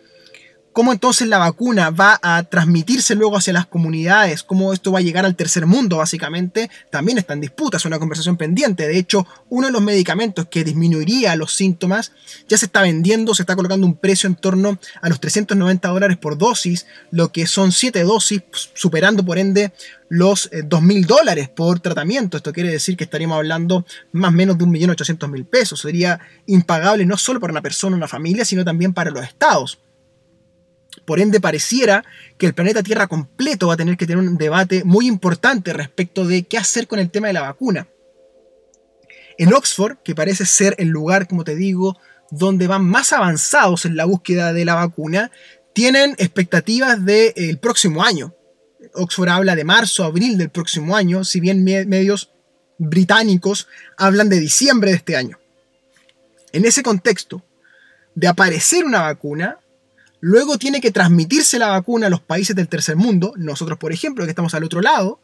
cómo 0.76 0.92
entonces 0.92 1.26
la 1.26 1.38
vacuna 1.38 1.88
va 1.88 2.21
a 2.23 2.42
transmitirse 2.42 3.14
luego 3.14 3.38
hacia 3.38 3.54
las 3.54 3.64
comunidades, 3.64 4.42
cómo 4.42 4.75
esto 4.75 4.92
va 4.92 4.99
a 4.99 5.02
llegar 5.02 5.25
al 5.25 5.35
tercer 5.35 5.64
mundo 5.64 5.97
básicamente, 5.97 6.68
también 6.90 7.16
está 7.16 7.33
en 7.33 7.40
disputa, 7.40 7.78
es 7.78 7.87
una 7.87 7.99
conversación 7.99 8.37
pendiente. 8.37 8.87
De 8.87 8.99
hecho, 8.99 9.26
uno 9.49 9.68
de 9.68 9.73
los 9.73 9.80
medicamentos 9.80 10.49
que 10.50 10.64
disminuiría 10.64 11.35
los 11.35 11.54
síntomas 11.54 12.12
ya 12.47 12.59
se 12.59 12.66
está 12.66 12.83
vendiendo, 12.83 13.35
se 13.35 13.45
está 13.45 13.56
colocando 13.56 13.87
un 13.87 13.97
precio 13.97 14.26
en 14.26 14.35
torno 14.35 14.78
a 15.00 15.09
los 15.09 15.18
390 15.18 15.88
dólares 15.88 16.18
por 16.18 16.37
dosis, 16.37 16.85
lo 17.11 17.33
que 17.33 17.47
son 17.47 17.73
7 17.73 18.02
dosis, 18.02 18.42
superando 18.75 19.25
por 19.25 19.38
ende 19.38 19.73
los 20.11 20.50
2.000 20.50 21.04
eh, 21.04 21.06
dólares 21.06 21.49
por 21.49 21.80
tratamiento. 21.80 22.37
Esto 22.37 22.52
quiere 22.52 22.68
decir 22.68 22.99
que 22.99 23.04
estaríamos 23.04 23.38
hablando 23.38 23.87
más 24.12 24.28
o 24.28 24.33
menos 24.33 24.59
de 24.59 24.66
1.800.000 24.66 25.47
pesos. 25.47 25.80
Sería 25.80 26.21
impagable 26.45 27.06
no 27.06 27.16
solo 27.16 27.40
para 27.40 27.52
una 27.52 27.62
persona, 27.62 27.97
una 27.97 28.09
familia, 28.09 28.45
sino 28.45 28.62
también 28.62 28.92
para 28.92 29.11
los 29.11 29.25
estados. 29.25 29.78
Por 31.06 31.20
ende, 31.20 31.40
pareciera 31.40 32.04
que 32.36 32.46
el 32.46 32.54
planeta 32.54 32.82
Tierra 32.82 33.06
completo 33.06 33.68
va 33.68 33.75
a 33.75 33.76
tener 33.76 33.96
que 33.96 34.06
tener 34.06 34.18
un 34.18 34.36
debate 34.36 34.82
muy 34.84 35.06
importante 35.06 35.72
respecto 35.72 36.26
de 36.26 36.42
qué 36.42 36.58
hacer 36.58 36.88
con 36.88 36.98
el 36.98 37.10
tema 37.10 37.28
de 37.28 37.32
la 37.32 37.42
vacuna. 37.42 37.88
En 39.38 39.54
Oxford, 39.54 39.98
que 40.02 40.14
parece 40.14 40.44
ser 40.46 40.75
el 40.78 40.88
lugar, 40.88 41.28
como 41.28 41.44
te 41.44 41.54
digo, 41.54 41.96
donde 42.30 42.66
van 42.66 42.84
más 42.84 43.12
avanzados 43.12 43.84
en 43.84 43.96
la 43.96 44.04
búsqueda 44.04 44.52
de 44.52 44.64
la 44.64 44.75
vacuna, 44.75 45.30
tienen 45.72 46.16
expectativas 46.18 47.04
del 47.04 47.58
próximo 47.58 48.02
año. 48.02 48.34
Oxford 48.94 49.28
habla 49.28 49.54
de 49.54 49.64
marzo, 49.64 50.04
abril 50.04 50.38
del 50.38 50.50
próximo 50.50 50.96
año, 50.96 51.22
si 51.22 51.38
bien 51.38 51.62
medios 51.62 52.32
británicos 52.78 53.68
hablan 53.96 54.28
de 54.28 54.40
diciembre 54.40 54.90
de 54.90 54.96
este 54.96 55.16
año. 55.16 55.38
En 56.52 56.64
ese 56.64 56.82
contexto, 56.82 57.44
de 58.14 58.26
aparecer 58.26 58.84
una 58.84 59.02
vacuna, 59.02 59.58
Luego 60.28 60.59
tiene 60.59 60.80
que 60.80 60.90
transmitirse 60.90 61.56
la 61.56 61.68
vacuna 61.68 62.09
a 62.09 62.11
los 62.11 62.21
países 62.21 62.56
del 62.56 62.66
tercer 62.66 62.97
mundo, 62.97 63.33
nosotros 63.37 63.78
por 63.78 63.92
ejemplo, 63.92 64.25
que 64.25 64.30
estamos 64.30 64.54
al 64.54 64.64
otro 64.64 64.80
lado, 64.80 65.21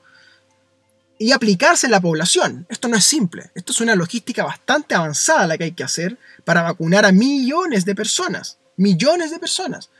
y 1.19 1.33
aplicarse 1.33 1.89
en 1.89 1.91
la 1.91 2.01
población. 2.01 2.67
Esto 2.69 2.87
no 2.87 2.97
es 2.97 3.03
simple, 3.03 3.51
esto 3.57 3.73
es 3.73 3.81
una 3.81 3.97
logística 3.97 4.45
bastante 4.45 4.95
avanzada 4.95 5.49
la 5.49 5.59
que 5.59 5.65
hay 5.65 5.73
que 5.73 5.83
hacer 5.83 6.19
para 6.45 6.63
vacunar 6.63 7.05
a 7.05 7.11
millones 7.11 7.85
de 7.85 7.97
personas, 7.97 8.59
millones 8.77 9.33
de 9.33 9.41
personas. 9.41 9.91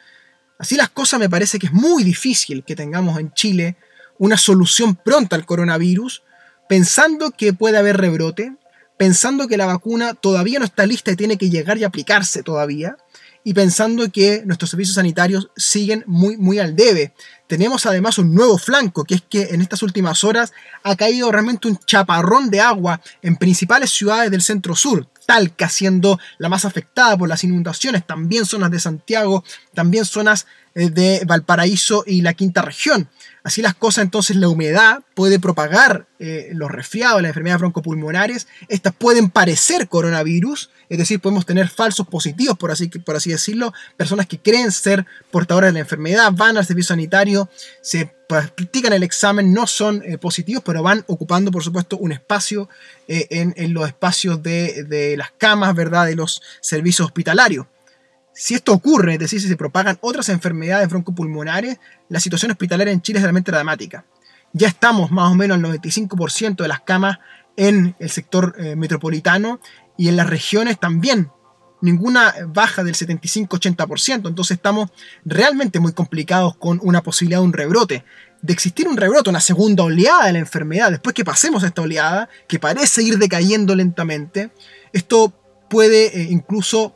Así 0.57 0.77
las 0.77 0.91
cosas 0.91 1.19
me 1.19 1.29
parece 1.29 1.59
que 1.59 1.67
es 1.67 1.73
muy 1.73 2.05
difícil 2.05 2.63
que 2.63 2.77
tengamos 2.77 3.19
en 3.19 3.35
Chile 3.35 3.75
una 4.19 4.37
solución 4.37 4.95
pronta 4.95 5.35
al 5.35 5.47
coronavirus, 5.47 6.23
pensando 6.69 7.33
que 7.33 7.53
puede 7.53 7.77
haber 7.77 7.97
rebrote, 7.97 8.55
pensando 8.99 9.49
que 9.49 9.57
la 9.57 9.67
vacuna 9.67 10.15
todavía 10.15 10.61
no 10.61 10.65
está 10.65 10.87
lista 10.87 11.11
y 11.11 11.17
tiene 11.17 11.39
que 11.39 11.51
llegar 11.51 11.77
y 11.77 11.83
aplicarse 11.83 12.45
todavía, 12.45 12.97
y 13.45 13.55
pensando 13.55 14.11
que 14.11 14.43
nuestros 14.45 14.71
servicios 14.71 14.95
sanitarios 14.95 15.51
siguen 15.57 16.05
muy, 16.07 16.37
muy 16.37 16.59
al 16.59 16.77
debe. 16.77 17.13
Tenemos 17.47 17.87
además 17.87 18.19
un 18.19 18.35
nuevo 18.35 18.57
flanco, 18.57 19.05
que 19.05 19.17
es 19.17 19.23
que 19.23 19.49
en 19.51 19.61
estas 19.61 19.83
últimas 19.83 20.25
horas 20.25 20.53
ha 20.83 20.97
caído 20.97 21.31
realmente 21.31 21.69
un 21.69 21.79
chaparrón 21.79 22.51
de 22.51 22.61
agua 22.61 23.01
en 23.21 23.37
principales 23.37 23.91
ciudades 23.91 24.31
del 24.31 24.43
centro 24.43 24.75
sur, 24.77 25.09
Talca 25.27 25.69
siendo 25.69 26.19
la 26.39 26.49
más 26.49 26.65
afectada 26.65 27.17
por 27.17 27.29
las 27.29 27.45
inundaciones, 27.45 28.07
también 28.07 28.45
zonas 28.45 28.71
de 28.71 28.81
Santiago, 28.81 29.45
también 29.73 30.05
zonas 30.05 30.47
eh, 30.75 30.89
de 30.89 31.23
Valparaíso 31.27 32.03
y 32.07 32.23
la 32.23 32.35
quinta 32.35 32.63
región. 32.63 33.09
Así 33.45 33.61
las 33.61 33.75
cosas, 33.75 34.05
entonces 34.05 34.37
la 34.37 34.49
humedad 34.49 35.03
puede 35.15 35.39
propagar 35.39 36.07
eh, 36.19 36.51
los 36.55 36.71
resfriados, 36.71 37.21
las 37.23 37.31
enfermedades 37.31 37.61
broncopulmonares. 37.61 38.47
Estas 38.69 38.95
pueden 38.95 39.31
parecer 39.31 39.89
coronavirus, 39.89 40.71
es 40.93 40.99
decir, 40.99 41.21
podemos 41.21 41.47
tener 41.47 41.71
falsos 41.71 42.07
positivos, 42.07 42.59
por 42.59 42.71
así, 42.71 42.87
por 42.89 43.17
así 43.17 43.31
decirlo, 43.31 43.73
personas 43.97 44.27
que 44.27 44.39
creen 44.39 44.71
ser 44.71 45.07
portadoras 45.31 45.71
de 45.71 45.73
la 45.73 45.79
enfermedad, 45.79 46.31
van 46.35 46.59
al 46.59 46.67
servicio 46.67 46.89
sanitario, 46.89 47.49
se 47.81 48.15
practican 48.29 48.93
el 48.93 49.03
examen, 49.03 49.55
no 49.55 49.67
son 49.67 50.03
eh, 50.05 50.19
positivos, 50.19 50.63
pero 50.63 50.83
van 50.83 51.03
ocupando, 51.07 51.51
por 51.51 51.65
supuesto, 51.65 51.97
un 51.97 52.13
espacio 52.13 52.69
eh, 53.09 53.27
en, 53.31 53.73
los 53.73 53.87
espacios 53.87 54.43
de, 54.43 54.85
de 54.85 55.17
las 55.17 55.31
camas, 55.39 55.75
¿verdad?, 55.75 56.05
de 56.05 56.15
los 56.15 56.43
servicios 56.61 57.07
hospitalarios. 57.07 57.65
Si 58.35 58.53
esto 58.53 58.75
ocurre, 58.75 59.15
es 59.15 59.19
decir, 59.19 59.41
si 59.41 59.49
se 59.49 59.57
propagan 59.57 59.97
otras 60.03 60.29
enfermedades 60.29 60.91
broncopulmonares, 60.91 61.79
la 62.11 62.21
situación 62.21 62.51
hospitalaria 62.51 62.93
en 62.93 63.01
Chile 63.01 63.19
es 63.19 63.23
realmente 63.23 63.51
dramática. 63.51 64.05
Ya 64.53 64.69
estamos 64.69 65.11
más 65.11 65.33
o 65.33 65.35
menos 65.35 65.57
al 65.57 65.65
95% 65.65 66.57
de 66.57 66.69
las 66.69 66.83
camas 66.83 67.19
en 67.57 67.95
el 67.99 68.11
sector 68.11 68.55
eh, 68.59 68.77
metropolitano 68.77 69.61
y 69.97 70.09
en 70.09 70.17
las 70.17 70.29
regiones 70.29 70.79
también. 70.79 71.31
Ninguna 71.81 72.35
baja 72.49 72.85
del 72.85 72.95
75-80%. 72.95 74.29
Entonces 74.29 74.57
estamos 74.57 74.91
realmente 75.25 75.81
muy 75.81 75.93
complicados 75.93 76.57
con 76.57 76.79
una 76.83 77.03
posibilidad 77.03 77.41
de 77.41 77.47
un 77.47 77.53
rebrote. 77.53 78.05
De 78.41 78.53
existir 78.53 78.89
un 78.89 78.97
rebrote, 78.97 79.31
una 79.31 79.41
segunda 79.41 79.85
oleada 79.85 80.27
de 80.27 80.33
la 80.33 80.39
enfermedad, 80.39 80.91
después 80.91 81.15
que 81.15 81.25
pasemos 81.25 81.63
esta 81.63 81.83
oleada, 81.83 82.29
que 82.49 82.59
parece 82.59 83.03
ir 83.03 83.19
decayendo 83.19 83.75
lentamente, 83.75 84.51
esto 84.93 85.33
puede 85.69 86.07
eh, 86.07 86.29
incluso 86.31 86.95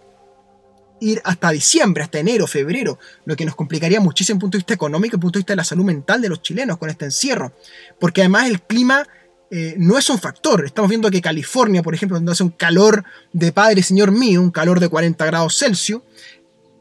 ir 1.01 1.21
hasta 1.25 1.51
diciembre, 1.51 2.03
hasta 2.03 2.19
enero, 2.19 2.47
febrero, 2.47 2.99
lo 3.25 3.37
que 3.37 3.45
nos 3.45 3.55
complicaría 3.55 4.01
muchísimo 4.01 4.35
desde 4.35 4.39
el 4.39 4.41
punto 4.41 4.57
de 4.57 4.61
vista 4.61 4.75
económico, 4.75 5.17
desde 5.17 5.17
el 5.17 5.21
punto 5.21 5.39
de 5.39 5.41
vista 5.41 5.53
de 5.53 5.57
la 5.57 5.65
salud 5.65 5.85
mental 5.85 6.21
de 6.21 6.29
los 6.29 6.43
chilenos 6.43 6.79
con 6.79 6.91
este 6.91 7.05
encierro. 7.05 7.53
Porque 8.01 8.23
además 8.23 8.47
el 8.47 8.63
clima 8.63 9.07
eh, 9.51 9.75
no 9.79 9.97
es 9.97 10.11
un 10.11 10.19
factor. 10.19 10.65
Estamos 10.65 10.89
viendo 10.89 11.11
que 11.11 11.21
California, 11.21 11.83
por 11.83 11.95
ejemplo, 11.95 12.17
donde 12.17 12.33
hace 12.33 12.43
un 12.43 12.51
calor 12.51 13.05
de 13.33 13.53
padre 13.53 13.83
señor 13.83 14.11
mío, 14.11 14.43
un 14.43 14.51
calor 14.51 14.81
de 14.81 14.89
40 14.89 15.25
grados 15.25 15.59
Celsius, 15.59 16.03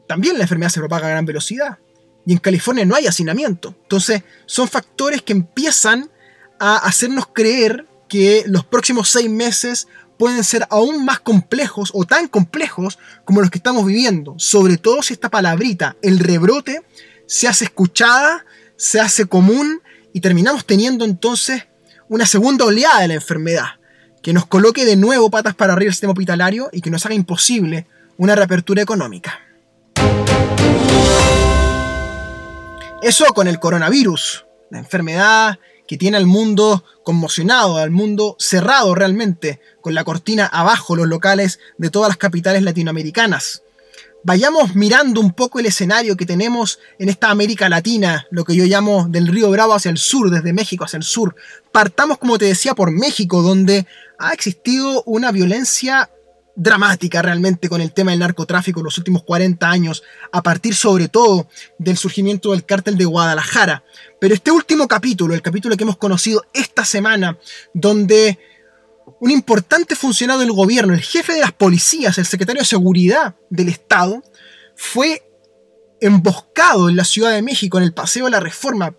también 0.08 0.36
la 0.36 0.44
enfermedad 0.44 0.70
se 0.70 0.80
propaga 0.80 1.06
a 1.06 1.10
gran 1.10 1.26
velocidad. 1.26 1.78
Y 2.24 2.32
en 2.32 2.38
California 2.38 2.84
no 2.84 2.96
hay 2.96 3.06
hacinamiento. 3.06 3.74
Entonces, 3.82 4.22
son 4.46 4.68
factores 4.68 5.22
que 5.22 5.32
empiezan 5.32 6.10
a 6.58 6.78
hacernos 6.78 7.28
creer 7.32 7.86
que 8.08 8.44
los 8.46 8.64
próximos 8.64 9.10
seis 9.10 9.30
meses 9.30 9.86
pueden 10.18 10.42
ser 10.42 10.66
aún 10.70 11.04
más 11.04 11.20
complejos 11.20 11.90
o 11.92 12.04
tan 12.04 12.26
complejos 12.28 12.98
como 13.24 13.40
los 13.40 13.50
que 13.50 13.58
estamos 13.58 13.86
viviendo. 13.86 14.34
Sobre 14.38 14.76
todo 14.76 15.02
si 15.02 15.12
esta 15.12 15.30
palabrita, 15.30 15.96
el 16.02 16.18
rebrote, 16.18 16.82
se 17.26 17.46
hace 17.46 17.64
escuchada, 17.66 18.44
se 18.76 19.00
hace 19.00 19.26
común 19.26 19.82
y 20.12 20.20
terminamos 20.20 20.64
teniendo 20.64 21.04
entonces 21.04 21.64
una 22.08 22.26
segunda 22.26 22.64
oleada 22.64 23.00
de 23.00 23.08
la 23.08 23.14
enfermedad 23.14 23.66
que 24.22 24.32
nos 24.32 24.46
coloque 24.46 24.84
de 24.84 24.96
nuevo 24.96 25.30
patas 25.30 25.54
para 25.54 25.72
arriba 25.72 25.88
el 25.88 25.94
sistema 25.94 26.12
hospitalario 26.12 26.68
y 26.72 26.80
que 26.80 26.90
nos 26.90 27.06
haga 27.06 27.14
imposible 27.14 27.86
una 28.16 28.34
reapertura 28.34 28.82
económica. 28.82 29.40
Eso 33.02 33.26
con 33.34 33.46
el 33.46 33.60
coronavirus, 33.60 34.46
la 34.70 34.78
enfermedad 34.78 35.58
que 35.86 35.96
tiene 35.96 36.16
al 36.16 36.26
mundo 36.26 36.84
conmocionado, 37.04 37.76
al 37.76 37.90
mundo 37.90 38.36
cerrado 38.38 38.94
realmente, 38.94 39.60
con 39.80 39.94
la 39.94 40.02
cortina 40.02 40.46
abajo 40.46 40.96
los 40.96 41.06
locales 41.06 41.60
de 41.78 41.90
todas 41.90 42.08
las 42.08 42.16
capitales 42.16 42.62
latinoamericanas. 42.62 43.62
Vayamos 44.26 44.74
mirando 44.74 45.20
un 45.20 45.30
poco 45.30 45.60
el 45.60 45.66
escenario 45.66 46.16
que 46.16 46.26
tenemos 46.26 46.80
en 46.98 47.08
esta 47.08 47.30
América 47.30 47.68
Latina, 47.68 48.26
lo 48.32 48.44
que 48.44 48.56
yo 48.56 48.64
llamo 48.64 49.06
del 49.08 49.28
río 49.28 49.48
Bravo 49.52 49.72
hacia 49.72 49.92
el 49.92 49.98
sur, 49.98 50.30
desde 50.30 50.52
México 50.52 50.82
hacia 50.84 50.96
el 50.96 51.04
sur. 51.04 51.36
Partamos, 51.70 52.18
como 52.18 52.36
te 52.36 52.46
decía, 52.46 52.74
por 52.74 52.90
México, 52.90 53.40
donde 53.40 53.86
ha 54.18 54.32
existido 54.32 55.04
una 55.04 55.30
violencia 55.30 56.10
dramática 56.56 57.22
realmente 57.22 57.68
con 57.68 57.80
el 57.80 57.92
tema 57.92 58.10
del 58.10 58.18
narcotráfico 58.18 58.80
en 58.80 58.86
los 58.86 58.98
últimos 58.98 59.22
40 59.22 59.70
años, 59.70 60.02
a 60.32 60.42
partir 60.42 60.74
sobre 60.74 61.06
todo 61.06 61.46
del 61.78 61.96
surgimiento 61.96 62.50
del 62.50 62.64
cártel 62.64 62.98
de 62.98 63.04
Guadalajara. 63.04 63.84
Pero 64.20 64.34
este 64.34 64.50
último 64.50 64.88
capítulo, 64.88 65.34
el 65.34 65.42
capítulo 65.42 65.76
que 65.76 65.84
hemos 65.84 65.98
conocido 65.98 66.44
esta 66.52 66.84
semana, 66.84 67.38
donde 67.74 68.40
un 69.20 69.30
importante 69.30 69.94
funcionario 69.94 70.40
del 70.40 70.52
gobierno, 70.52 70.94
el 70.94 71.00
jefe 71.00 71.32
de 71.32 71.40
las 71.40 71.52
policías, 71.52 72.18
el 72.18 72.26
secretario 72.26 72.60
de 72.60 72.66
Seguridad 72.66 73.36
del 73.50 73.68
Estado, 73.68 74.22
fue 74.74 75.22
emboscado 76.00 76.88
en 76.88 76.96
la 76.96 77.04
Ciudad 77.04 77.30
de 77.30 77.42
México, 77.42 77.78
en 77.78 77.84
el 77.84 77.94
Paseo 77.94 78.26
de 78.26 78.32
la 78.32 78.40
Reforma, 78.40 78.94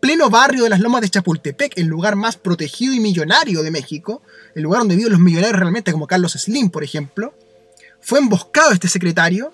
pleno 0.00 0.28
barrio 0.28 0.64
de 0.64 0.70
las 0.70 0.80
Lomas 0.80 1.02
de 1.02 1.08
Chapultepec, 1.08 1.78
el 1.78 1.86
lugar 1.86 2.16
más 2.16 2.36
protegido 2.36 2.94
y 2.94 3.00
millonario 3.00 3.62
de 3.62 3.70
México, 3.70 4.22
el 4.54 4.62
lugar 4.62 4.80
donde 4.80 4.96
viven 4.96 5.12
los 5.12 5.20
millonarios 5.20 5.58
realmente, 5.58 5.92
como 5.92 6.06
Carlos 6.06 6.32
Slim, 6.32 6.70
por 6.70 6.82
ejemplo, 6.82 7.34
fue 8.00 8.18
emboscado 8.18 8.72
este 8.72 8.88
secretario. 8.88 9.52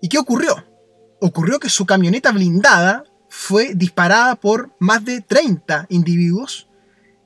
¿Y 0.00 0.08
qué 0.08 0.18
ocurrió? 0.18 0.64
Ocurrió 1.20 1.58
que 1.58 1.70
su 1.70 1.86
camioneta 1.86 2.32
blindada 2.32 3.04
fue 3.28 3.74
disparada 3.74 4.36
por 4.36 4.70
más 4.78 5.04
de 5.04 5.20
30 5.20 5.86
individuos 5.88 6.67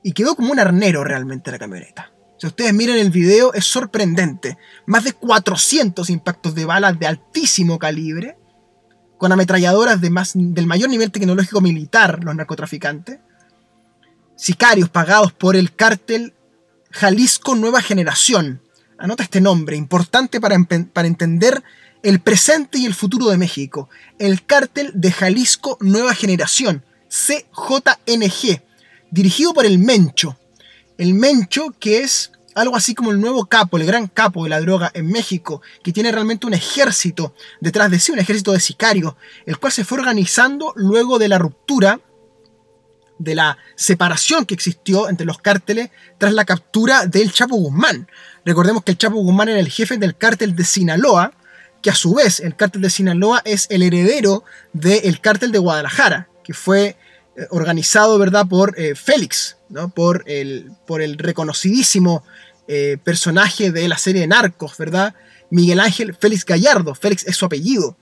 y 0.03 0.11
quedó 0.11 0.35
como 0.35 0.51
un 0.51 0.59
arnero 0.59 1.03
realmente 1.03 1.51
la 1.51 1.59
camioneta. 1.59 2.11
Si 2.37 2.47
ustedes 2.47 2.73
miran 2.73 2.97
el 2.97 3.09
video, 3.09 3.53
es 3.53 3.65
sorprendente. 3.65 4.57
Más 4.85 5.05
de 5.05 5.13
400 5.13 6.09
impactos 6.09 6.53
de 6.53 6.65
balas 6.65 6.99
de 6.99 7.07
altísimo 7.07 7.79
calibre, 7.79 8.37
con 9.17 9.31
ametralladoras 9.31 10.01
de 10.01 10.09
más, 10.09 10.33
del 10.35 10.67
mayor 10.67 10.89
nivel 10.89 11.11
tecnológico 11.11 11.61
militar, 11.61 12.21
los 12.21 12.35
narcotraficantes. 12.35 13.19
Sicarios 14.35 14.89
pagados 14.89 15.31
por 15.31 15.55
el 15.55 15.73
cártel 15.73 16.33
Jalisco 16.91 17.55
Nueva 17.55 17.81
Generación. 17.81 18.61
Anota 18.97 19.23
este 19.23 19.39
nombre, 19.39 19.77
importante 19.77 20.41
para, 20.41 20.57
para 20.91 21.07
entender 21.07 21.63
el 22.03 22.19
presente 22.19 22.77
y 22.77 22.85
el 22.85 22.93
futuro 22.93 23.29
de 23.29 23.37
México. 23.37 23.89
El 24.19 24.45
cártel 24.45 24.91
de 24.93 25.11
Jalisco 25.13 25.77
Nueva 25.79 26.13
Generación, 26.13 26.83
CJNG, 27.07 28.61
dirigido 29.13 29.53
por 29.53 29.65
el 29.67 29.77
Mencho. 29.77 30.39
El 30.97 31.13
Mencho, 31.13 31.67
que 31.79 31.99
es 31.99 32.31
algo 32.55 32.75
así 32.75 32.95
como 32.95 33.11
el 33.11 33.21
nuevo 33.21 33.45
capo, 33.45 33.77
el 33.77 33.85
gran 33.85 34.07
capo 34.07 34.43
de 34.43 34.49
la 34.49 34.59
droga 34.59 34.91
en 34.95 35.07
México, 35.07 35.61
que 35.83 35.91
tiene 35.91 36.11
realmente 36.11 36.47
un 36.47 36.55
ejército 36.55 37.35
detrás 37.61 37.91
de 37.91 37.99
sí, 37.99 38.11
un 38.11 38.17
ejército 38.17 38.51
de 38.53 38.59
sicarios, 38.59 39.13
el 39.45 39.59
cual 39.59 39.71
se 39.71 39.85
fue 39.85 39.99
organizando 39.99 40.73
luego 40.75 41.19
de 41.19 41.27
la 41.27 41.37
ruptura, 41.37 41.99
de 43.19 43.35
la 43.35 43.59
separación 43.75 44.45
que 44.47 44.55
existió 44.55 45.07
entre 45.07 45.27
los 45.27 45.37
cárteles 45.37 45.91
tras 46.17 46.33
la 46.33 46.45
captura 46.45 47.05
del 47.05 47.31
Chapo 47.31 47.55
Guzmán. 47.55 48.07
Recordemos 48.43 48.83
que 48.83 48.93
el 48.93 48.97
Chapo 48.97 49.17
Guzmán 49.17 49.49
era 49.49 49.59
el 49.59 49.69
jefe 49.69 49.97
del 49.97 50.17
cártel 50.17 50.55
de 50.55 50.65
Sinaloa, 50.65 51.33
que 51.83 51.91
a 51.91 51.95
su 51.95 52.15
vez 52.15 52.39
el 52.39 52.55
cártel 52.55 52.81
de 52.81 52.89
Sinaloa 52.89 53.43
es 53.45 53.67
el 53.69 53.83
heredero 53.83 54.43
del 54.73 55.21
cártel 55.21 55.51
de 55.51 55.59
Guadalajara, 55.59 56.29
que 56.43 56.53
fue 56.53 56.97
organizado 57.49 58.17
¿verdad? 58.17 58.47
por 58.47 58.79
eh, 58.79 58.95
Félix, 58.95 59.57
¿no? 59.69 59.89
por, 59.89 60.23
el, 60.27 60.71
por 60.85 61.01
el 61.01 61.17
reconocidísimo 61.17 62.23
eh, 62.67 62.97
personaje 63.03 63.71
de 63.71 63.87
la 63.87 63.97
serie 63.97 64.21
de 64.21 64.27
Narcos, 64.27 64.77
¿verdad? 64.77 65.15
Miguel 65.49 65.79
Ángel 65.79 66.15
Félix 66.15 66.45
Gallardo, 66.45 66.95
Félix 66.95 67.25
es 67.27 67.35
su 67.35 67.45
apellido. 67.45 67.97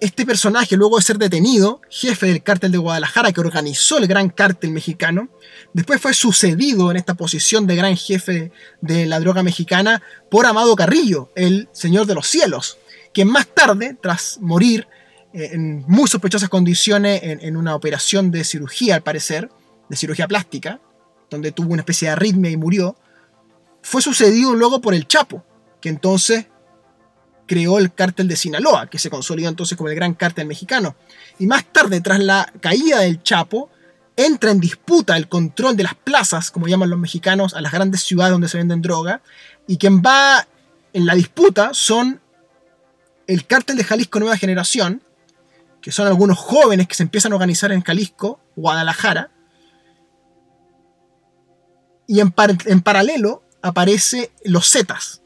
Este 0.00 0.26
personaje, 0.26 0.76
luego 0.76 0.96
de 0.96 1.02
ser 1.02 1.18
detenido, 1.18 1.80
jefe 1.88 2.26
del 2.26 2.42
cártel 2.42 2.72
de 2.72 2.78
Guadalajara 2.78 3.32
que 3.32 3.40
organizó 3.40 3.98
el 3.98 4.06
gran 4.06 4.28
cártel 4.28 4.70
mexicano, 4.70 5.28
después 5.72 6.00
fue 6.00 6.12
sucedido 6.12 6.90
en 6.90 6.96
esta 6.96 7.14
posición 7.14 7.66
de 7.66 7.76
gran 7.76 7.96
jefe 7.96 8.50
de 8.80 9.06
la 9.06 9.20
droga 9.20 9.42
mexicana 9.42 10.02
por 10.30 10.46
Amado 10.46 10.74
Carrillo, 10.74 11.30
el 11.36 11.68
Señor 11.72 12.06
de 12.06 12.14
los 12.14 12.26
Cielos, 12.26 12.78
que 13.12 13.24
más 13.24 13.46
tarde, 13.46 13.96
tras 14.02 14.38
morir 14.40 14.88
en 15.34 15.84
muy 15.88 16.08
sospechosas 16.08 16.48
condiciones 16.48 17.20
en, 17.22 17.56
una 17.56 17.74
operación 17.74 18.30
de 18.30 18.44
cirugía, 18.44 18.94
al 18.94 19.02
parecer, 19.02 19.50
de 19.88 19.96
cirugía 19.96 20.28
plástica, 20.28 20.80
donde 21.28 21.50
tuvo 21.50 21.72
una 21.72 21.82
especie 21.82 22.06
de 22.06 22.12
arritmia 22.12 22.52
y 22.52 22.56
murió, 22.56 22.96
fue 23.82 24.00
sucedido 24.00 24.54
luego 24.54 24.80
por 24.80 24.94
el 24.94 25.08
Chapo, 25.08 25.44
que 25.80 25.88
entonces 25.88 26.46
creó 27.46 27.78
el 27.78 27.92
cártel 27.92 28.28
de 28.28 28.36
Sinaloa, 28.36 28.88
que 28.88 28.98
se 28.98 29.10
consolidó 29.10 29.48
entonces 29.48 29.76
como 29.76 29.90
el 29.90 29.96
gran 29.96 30.14
cártel 30.14 30.46
mexicano. 30.46 30.94
Y 31.38 31.46
más 31.46 31.64
tarde, 31.64 32.00
tras 32.00 32.20
la 32.20 32.50
caída 32.60 33.00
del 33.00 33.22
Chapo, 33.22 33.70
entra 34.16 34.52
en 34.52 34.60
disputa 34.60 35.16
el 35.16 35.28
control 35.28 35.76
de 35.76 35.82
las 35.82 35.96
plazas, 35.96 36.52
como 36.52 36.68
llaman 36.68 36.90
los 36.90 36.98
mexicanos, 36.98 37.54
a 37.54 37.60
las 37.60 37.72
grandes 37.72 38.02
ciudades 38.02 38.30
donde 38.30 38.48
se 38.48 38.58
venden 38.58 38.82
droga, 38.82 39.20
y 39.66 39.78
quien 39.78 40.00
va 40.00 40.46
en 40.92 41.06
la 41.06 41.16
disputa 41.16 41.70
son 41.74 42.20
el 43.26 43.46
cártel 43.46 43.76
de 43.76 43.84
Jalisco 43.84 44.20
Nueva 44.20 44.36
Generación, 44.36 45.02
que 45.84 45.92
son 45.92 46.06
algunos 46.06 46.38
jóvenes 46.38 46.88
que 46.88 46.94
se 46.94 47.02
empiezan 47.02 47.32
a 47.32 47.34
organizar 47.34 47.70
en 47.70 47.82
Jalisco, 47.82 48.40
Guadalajara, 48.56 49.30
y 52.06 52.20
en, 52.20 52.30
paralelo 52.80 53.42
aparece 53.60 54.32
los 54.44 54.70
Zetas. 54.70 55.20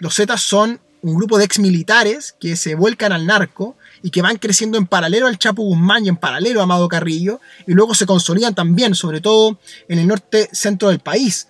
Los 0.00 0.16
Zetas 0.16 0.42
son 0.42 0.80
un 1.02 1.14
grupo 1.14 1.38
de 1.38 1.44
ex 1.44 1.60
militares 1.60 2.34
que 2.40 2.56
se 2.56 2.74
vuelcan 2.74 3.12
al 3.12 3.24
narco 3.24 3.76
y 4.02 4.10
que 4.10 4.20
van 4.20 4.38
creciendo 4.38 4.78
en 4.78 4.88
paralelo 4.88 5.28
al 5.28 5.38
Chapo 5.38 5.62
Guzmán 5.62 6.04
y 6.04 6.08
en 6.08 6.16
paralelo 6.16 6.58
a 6.58 6.64
Amado 6.64 6.88
Carrillo, 6.88 7.40
y 7.68 7.74
luego 7.74 7.94
se 7.94 8.06
consolidan 8.06 8.56
también, 8.56 8.96
sobre 8.96 9.20
todo 9.20 9.60
en 9.86 10.00
el 10.00 10.08
norte 10.08 10.48
centro 10.52 10.88
del 10.88 10.98
país. 10.98 11.46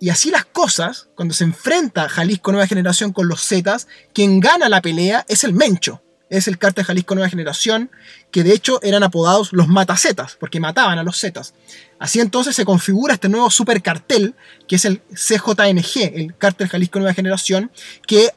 Y 0.00 0.08
así 0.08 0.30
las 0.30 0.46
cosas, 0.46 1.10
cuando 1.14 1.34
se 1.34 1.44
enfrenta 1.44 2.08
Jalisco 2.08 2.52
Nueva 2.52 2.66
Generación 2.66 3.12
con 3.12 3.28
los 3.28 3.46
Zetas, 3.46 3.86
quien 4.14 4.40
gana 4.40 4.70
la 4.70 4.80
pelea 4.80 5.26
es 5.28 5.44
el 5.44 5.52
Mencho. 5.52 6.00
Es 6.30 6.48
el 6.48 6.58
cártel 6.58 6.84
Jalisco 6.84 7.14
Nueva 7.14 7.30
Generación, 7.30 7.90
que 8.30 8.44
de 8.44 8.52
hecho 8.52 8.80
eran 8.82 9.02
apodados 9.02 9.52
los 9.52 9.68
Matacetas, 9.68 10.36
porque 10.38 10.60
mataban 10.60 10.98
a 10.98 11.02
los 11.02 11.18
Zetas. 11.18 11.54
Así 11.98 12.20
entonces 12.20 12.54
se 12.54 12.64
configura 12.64 13.14
este 13.14 13.28
nuevo 13.28 13.50
supercartel, 13.50 14.34
que 14.66 14.76
es 14.76 14.84
el 14.84 15.00
CJNG, 15.14 16.14
el 16.14 16.36
cártel 16.36 16.68
Jalisco 16.68 16.98
Nueva 16.98 17.14
Generación, 17.14 17.70
que 18.06 18.30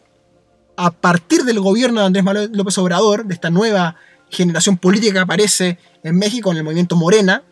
a 0.78 0.92
partir 0.92 1.44
del 1.44 1.60
gobierno 1.60 2.00
de 2.00 2.08
Andrés 2.08 2.24
Manuel 2.24 2.52
López 2.54 2.78
Obrador, 2.78 3.26
de 3.26 3.34
esta 3.34 3.50
nueva 3.50 3.98
generación 4.30 4.78
política 4.78 5.14
que 5.14 5.20
aparece 5.20 5.78
en 6.04 6.18
México 6.18 6.52
en 6.52 6.58
el 6.58 6.64
movimiento 6.64 6.96
Morena, 6.96 7.44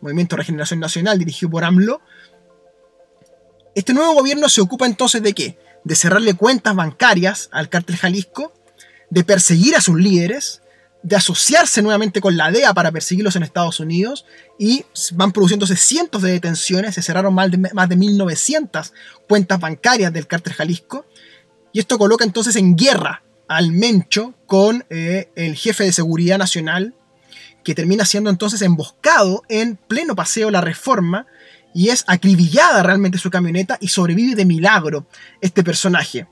Movimiento 0.00 0.36
de 0.36 0.42
Regeneración 0.42 0.78
Nacional 0.78 1.18
dirigido 1.18 1.50
por 1.50 1.64
AMLO, 1.64 2.00
este 3.74 3.94
nuevo 3.94 4.14
gobierno 4.14 4.48
se 4.48 4.60
ocupa 4.60 4.86
entonces 4.86 5.22
de 5.22 5.32
qué? 5.32 5.58
De 5.84 5.94
cerrarle 5.94 6.34
cuentas 6.34 6.74
bancarias 6.74 7.48
al 7.52 7.68
cártel 7.68 7.96
Jalisco, 7.96 8.52
de 9.10 9.24
perseguir 9.24 9.76
a 9.76 9.80
sus 9.80 9.96
líderes, 9.96 10.62
de 11.02 11.16
asociarse 11.16 11.80
nuevamente 11.80 12.20
con 12.20 12.36
la 12.36 12.50
DEA 12.50 12.74
para 12.74 12.90
perseguirlos 12.90 13.36
en 13.36 13.42
Estados 13.42 13.80
Unidos 13.80 14.26
y 14.58 14.84
van 15.12 15.32
produciéndose 15.32 15.76
cientos 15.76 16.22
de 16.22 16.32
detenciones, 16.32 16.94
se 16.94 17.02
cerraron 17.02 17.34
más 17.34 17.50
de, 17.50 17.58
más 17.58 17.88
de 17.88 17.96
1900 17.96 18.92
cuentas 19.28 19.60
bancarias 19.60 20.12
del 20.12 20.26
cártel 20.26 20.54
Jalisco 20.54 21.06
y 21.72 21.80
esto 21.80 21.98
coloca 21.98 22.24
entonces 22.24 22.56
en 22.56 22.76
guerra 22.76 23.22
al 23.46 23.72
Mencho 23.72 24.34
con 24.46 24.84
eh, 24.90 25.30
el 25.36 25.54
jefe 25.54 25.84
de 25.84 25.92
seguridad 25.92 26.38
nacional 26.38 26.94
que 27.64 27.74
termina 27.74 28.04
siendo 28.04 28.30
entonces 28.30 28.62
emboscado 28.62 29.42
en 29.48 29.76
pleno 29.76 30.16
paseo 30.16 30.50
La 30.50 30.60
Reforma 30.60 31.26
y 31.74 31.90
es 31.90 32.04
acribillada 32.06 32.82
realmente 32.82 33.18
su 33.18 33.30
camioneta 33.30 33.78
y 33.80 33.88
sobrevive 33.88 34.34
de 34.34 34.44
milagro 34.44 35.06
este 35.40 35.62
personaje. 35.62 36.26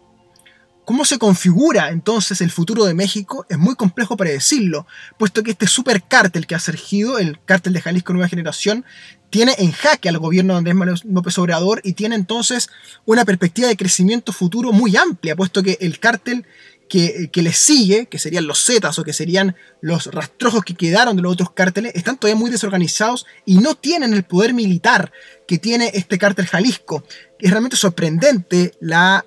¿Cómo 0.87 1.05
se 1.05 1.19
configura 1.19 1.91
entonces 1.91 2.41
el 2.41 2.53
futuro 2.53 2.85
de 2.85 2.95
México? 2.95 3.45
Es 3.49 3.59
muy 3.59 3.75
complejo 3.75 4.17
predecirlo, 4.17 4.87
puesto 5.19 5.43
que 5.43 5.51
este 5.51 5.67
supercártel 5.67 6.47
que 6.47 6.55
ha 6.55 6.61
surgido, 6.61 7.19
el 7.19 7.41
cártel 7.45 7.73
de 7.73 7.81
Jalisco 7.81 8.13
Nueva 8.13 8.29
Generación, 8.29 8.85
tiene 9.29 9.57
en 9.59 9.73
jaque 9.73 10.09
al 10.09 10.19
gobierno 10.19 10.53
de 10.53 10.59
Andrés 10.59 10.77
Manuel 10.77 11.01
López 11.07 11.37
Obrador 11.39 11.81
y 11.83 11.95
tiene 11.95 12.15
entonces 12.15 12.69
una 13.05 13.25
perspectiva 13.25 13.67
de 13.67 13.77
crecimiento 13.77 14.33
futuro 14.33 14.71
muy 14.71 14.97
amplia, 14.97 15.35
puesto 15.35 15.61
que 15.61 15.77
el 15.81 15.99
cártel 15.99 16.47
que, 16.89 17.31
que 17.33 17.43
les 17.43 17.57
sigue, 17.57 18.07
que 18.07 18.21
serían 18.21 18.47
los 18.47 18.65
Zetas 18.65 18.97
o 19.01 19.03
que 19.03 19.13
serían 19.13 19.57
los 19.81 20.07
rastrojos 20.07 20.63
que 20.63 20.77
quedaron 20.77 21.17
de 21.17 21.23
los 21.23 21.33
otros 21.33 21.51
cárteles, 21.51 21.97
están 21.97 22.17
todavía 22.17 22.39
muy 22.39 22.49
desorganizados 22.53 23.27
y 23.45 23.57
no 23.57 23.75
tienen 23.75 24.15
el 24.15 24.23
poder 24.23 24.55
militar 24.55 25.11
que 25.49 25.59
tiene 25.59 25.91
este 25.95 26.17
cártel 26.17 26.47
Jalisco. 26.47 27.03
Es 27.41 27.51
realmente 27.51 27.77
sorprendente 27.77 28.71
la 28.79 29.25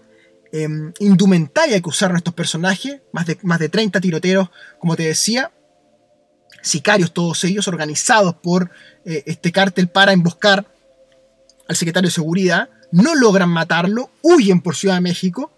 em, 0.52 0.92
indumentaria 1.00 1.80
que 1.82 1.90
usaron 1.90 2.18
estos 2.18 2.34
personajes, 2.34 3.02
más 3.12 3.26
de, 3.26 3.38
más 3.44 3.60
de 3.60 3.70
30 3.70 4.02
tiroteros, 4.02 4.50
como 4.80 4.96
te 4.96 5.04
decía, 5.04 5.52
sicarios 6.62 7.14
todos 7.14 7.44
ellos, 7.44 7.68
organizados 7.68 8.36
por 8.36 8.72
eh, 9.06 9.24
este 9.26 9.52
cártel 9.52 9.88
para 9.88 10.12
emboscar 10.12 10.66
al 11.68 11.76
secretario 11.76 12.08
de 12.08 12.14
Seguridad, 12.14 12.70
no 12.92 13.16
logran 13.16 13.50
matarlo, 13.50 14.10
huyen 14.22 14.62
por 14.62 14.76
Ciudad 14.76 14.96
de 14.96 15.02
México, 15.02 15.52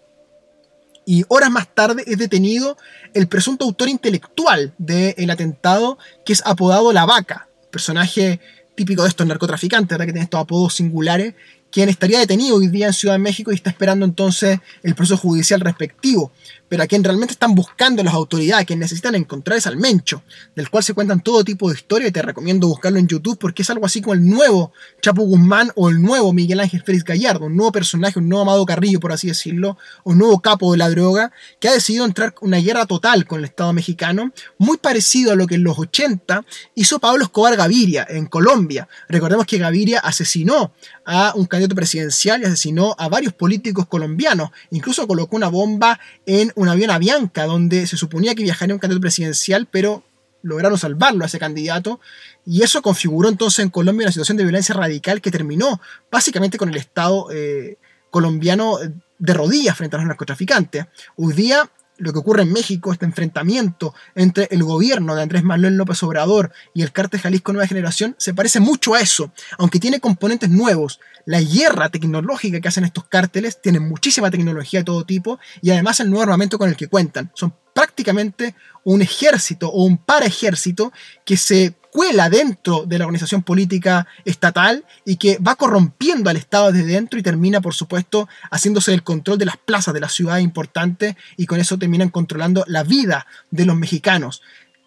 y 1.04 1.24
horas 1.28 1.50
más 1.50 1.74
tarde 1.74 2.04
es 2.06 2.18
detenido 2.18 2.76
el 3.14 3.26
presunto 3.26 3.64
autor 3.64 3.88
intelectual 3.88 4.74
del 4.78 5.30
atentado, 5.30 5.98
que 6.24 6.32
es 6.32 6.42
apodado 6.44 6.92
La 6.92 7.06
Vaca, 7.06 7.48
personaje 7.70 8.40
típico 8.74 9.02
de 9.02 9.08
estos 9.08 9.26
narcotraficantes, 9.26 9.90
¿verdad? 9.90 10.06
que 10.06 10.12
tiene 10.12 10.24
estos 10.24 10.40
apodos 10.40 10.74
singulares, 10.74 11.34
quien 11.72 11.88
estaría 11.88 12.20
detenido 12.20 12.56
hoy 12.56 12.68
día 12.68 12.86
en 12.86 12.92
Ciudad 12.92 13.14
de 13.14 13.18
México 13.18 13.50
y 13.50 13.56
está 13.56 13.70
esperando 13.70 14.04
entonces 14.04 14.60
el 14.82 14.94
proceso 14.94 15.16
judicial 15.16 15.60
respectivo 15.60 16.30
pero 16.72 16.84
a 16.84 16.86
quien 16.86 17.04
realmente 17.04 17.32
están 17.32 17.54
buscando 17.54 18.02
las 18.02 18.14
autoridades, 18.14 18.64
quien 18.64 18.78
necesitan 18.78 19.14
encontrar 19.14 19.58
es 19.58 19.66
al 19.66 19.76
Mencho, 19.76 20.22
del 20.56 20.70
cual 20.70 20.82
se 20.82 20.94
cuentan 20.94 21.20
todo 21.20 21.44
tipo 21.44 21.68
de 21.68 21.74
historias 21.74 22.08
y 22.08 22.12
te 22.12 22.22
recomiendo 22.22 22.66
buscarlo 22.66 22.98
en 22.98 23.06
YouTube 23.06 23.36
porque 23.38 23.60
es 23.60 23.68
algo 23.68 23.84
así 23.84 24.00
como 24.00 24.14
el 24.14 24.26
nuevo 24.26 24.72
Chapo 25.02 25.20
Guzmán 25.20 25.70
o 25.76 25.90
el 25.90 26.00
nuevo 26.00 26.32
Miguel 26.32 26.60
Ángel 26.60 26.82
Félix 26.82 27.04
Gallardo, 27.04 27.44
un 27.44 27.56
nuevo 27.56 27.72
personaje, 27.72 28.18
un 28.18 28.26
nuevo 28.26 28.44
Amado 28.44 28.64
Carrillo, 28.64 29.00
por 29.00 29.12
así 29.12 29.26
decirlo, 29.26 29.76
un 30.04 30.16
nuevo 30.16 30.40
capo 30.40 30.72
de 30.72 30.78
la 30.78 30.88
droga, 30.88 31.30
que 31.60 31.68
ha 31.68 31.72
decidido 31.72 32.06
entrar 32.06 32.34
en 32.40 32.48
una 32.48 32.56
guerra 32.56 32.86
total 32.86 33.26
con 33.26 33.40
el 33.40 33.44
Estado 33.44 33.74
mexicano, 33.74 34.32
muy 34.56 34.78
parecido 34.78 35.32
a 35.32 35.34
lo 35.34 35.46
que 35.46 35.56
en 35.56 35.64
los 35.64 35.78
80 35.78 36.42
hizo 36.74 36.98
Pablo 36.98 37.24
Escobar 37.24 37.54
Gaviria 37.54 38.06
en 38.08 38.24
Colombia. 38.24 38.88
Recordemos 39.10 39.44
que 39.44 39.58
Gaviria 39.58 39.98
asesinó 39.98 40.72
a 41.04 41.34
un 41.36 41.44
candidato 41.62 41.76
presidencial 41.76 42.42
y 42.42 42.44
asesinó 42.44 42.94
a 42.98 43.08
varios 43.08 43.32
políticos 43.32 43.86
colombianos, 43.86 44.50
incluso 44.70 45.06
colocó 45.06 45.36
una 45.36 45.48
bomba 45.48 46.00
en 46.26 46.52
un 46.56 46.68
avión 46.68 46.90
a 47.34 47.44
donde 47.44 47.86
se 47.86 47.96
suponía 47.96 48.34
que 48.34 48.42
viajaría 48.42 48.74
un 48.74 48.80
candidato 48.80 49.00
presidencial, 49.00 49.66
pero 49.70 50.02
lograron 50.42 50.76
salvarlo 50.78 51.24
a 51.24 51.26
ese 51.26 51.38
candidato. 51.38 52.00
Y 52.44 52.62
eso 52.62 52.82
configuró 52.82 53.28
entonces 53.28 53.60
en 53.60 53.70
Colombia 53.70 54.06
una 54.06 54.12
situación 54.12 54.36
de 54.36 54.44
violencia 54.44 54.74
radical 54.74 55.20
que 55.20 55.30
terminó 55.30 55.80
básicamente 56.10 56.58
con 56.58 56.68
el 56.68 56.76
Estado 56.76 57.28
eh, 57.32 57.78
colombiano 58.10 58.78
de 59.18 59.34
rodillas 59.34 59.76
frente 59.76 59.96
a 59.96 60.00
los 60.00 60.08
narcotraficantes. 60.08 60.86
Hoy 61.16 61.32
día 61.32 61.70
lo 61.98 62.12
que 62.12 62.18
ocurre 62.18 62.42
en 62.42 62.52
México, 62.52 62.92
este 62.92 63.04
enfrentamiento 63.04 63.94
entre 64.14 64.48
el 64.50 64.62
gobierno 64.64 65.14
de 65.14 65.22
Andrés 65.22 65.44
Manuel 65.44 65.76
López 65.76 66.02
Obrador 66.02 66.52
y 66.74 66.82
el 66.82 66.92
cártel 66.92 67.20
Jalisco 67.20 67.52
Nueva 67.52 67.68
Generación, 67.68 68.14
se 68.18 68.34
parece 68.34 68.60
mucho 68.60 68.94
a 68.94 69.00
eso, 69.00 69.32
aunque 69.58 69.78
tiene 69.78 70.00
componentes 70.00 70.50
nuevos. 70.50 71.00
La 71.24 71.40
guerra 71.40 71.88
tecnológica 71.88 72.60
que 72.60 72.68
hacen 72.68 72.84
estos 72.84 73.04
cárteles 73.04 73.60
tiene 73.60 73.78
muchísima 73.78 74.30
tecnología 74.30 74.80
de 74.80 74.84
todo 74.84 75.04
tipo 75.04 75.38
y 75.60 75.70
además 75.70 76.00
el 76.00 76.10
nuevo 76.10 76.24
armamento 76.24 76.58
con 76.58 76.68
el 76.68 76.76
que 76.76 76.88
cuentan. 76.88 77.30
Son 77.34 77.54
prácticamente 77.72 78.54
un 78.84 79.02
ejército 79.02 79.68
o 79.68 79.84
un 79.84 79.98
paraejército 79.98 80.92
que 81.24 81.36
se 81.36 81.74
cuela 81.92 82.30
dentro 82.30 82.86
de 82.86 82.98
la 82.98 83.04
organización 83.04 83.42
política 83.42 84.06
estatal 84.24 84.86
y 85.04 85.16
que 85.16 85.36
va 85.46 85.56
corrompiendo 85.56 86.30
al 86.30 86.38
Estado 86.38 86.72
desde 86.72 86.94
dentro 86.94 87.18
y 87.18 87.22
termina, 87.22 87.60
por 87.60 87.74
supuesto, 87.74 88.30
haciéndose 88.50 88.94
el 88.94 89.02
control 89.02 89.36
de 89.36 89.44
las 89.44 89.58
plazas 89.58 89.92
de 89.92 90.00
las 90.00 90.14
ciudades 90.14 90.42
importantes 90.42 91.16
y 91.36 91.44
con 91.44 91.60
eso 91.60 91.76
terminan 91.76 92.08
controlando 92.08 92.64
la 92.66 92.82
vida 92.82 93.26
de 93.50 93.66
los 93.66 93.76
mexicanos. 93.76 94.40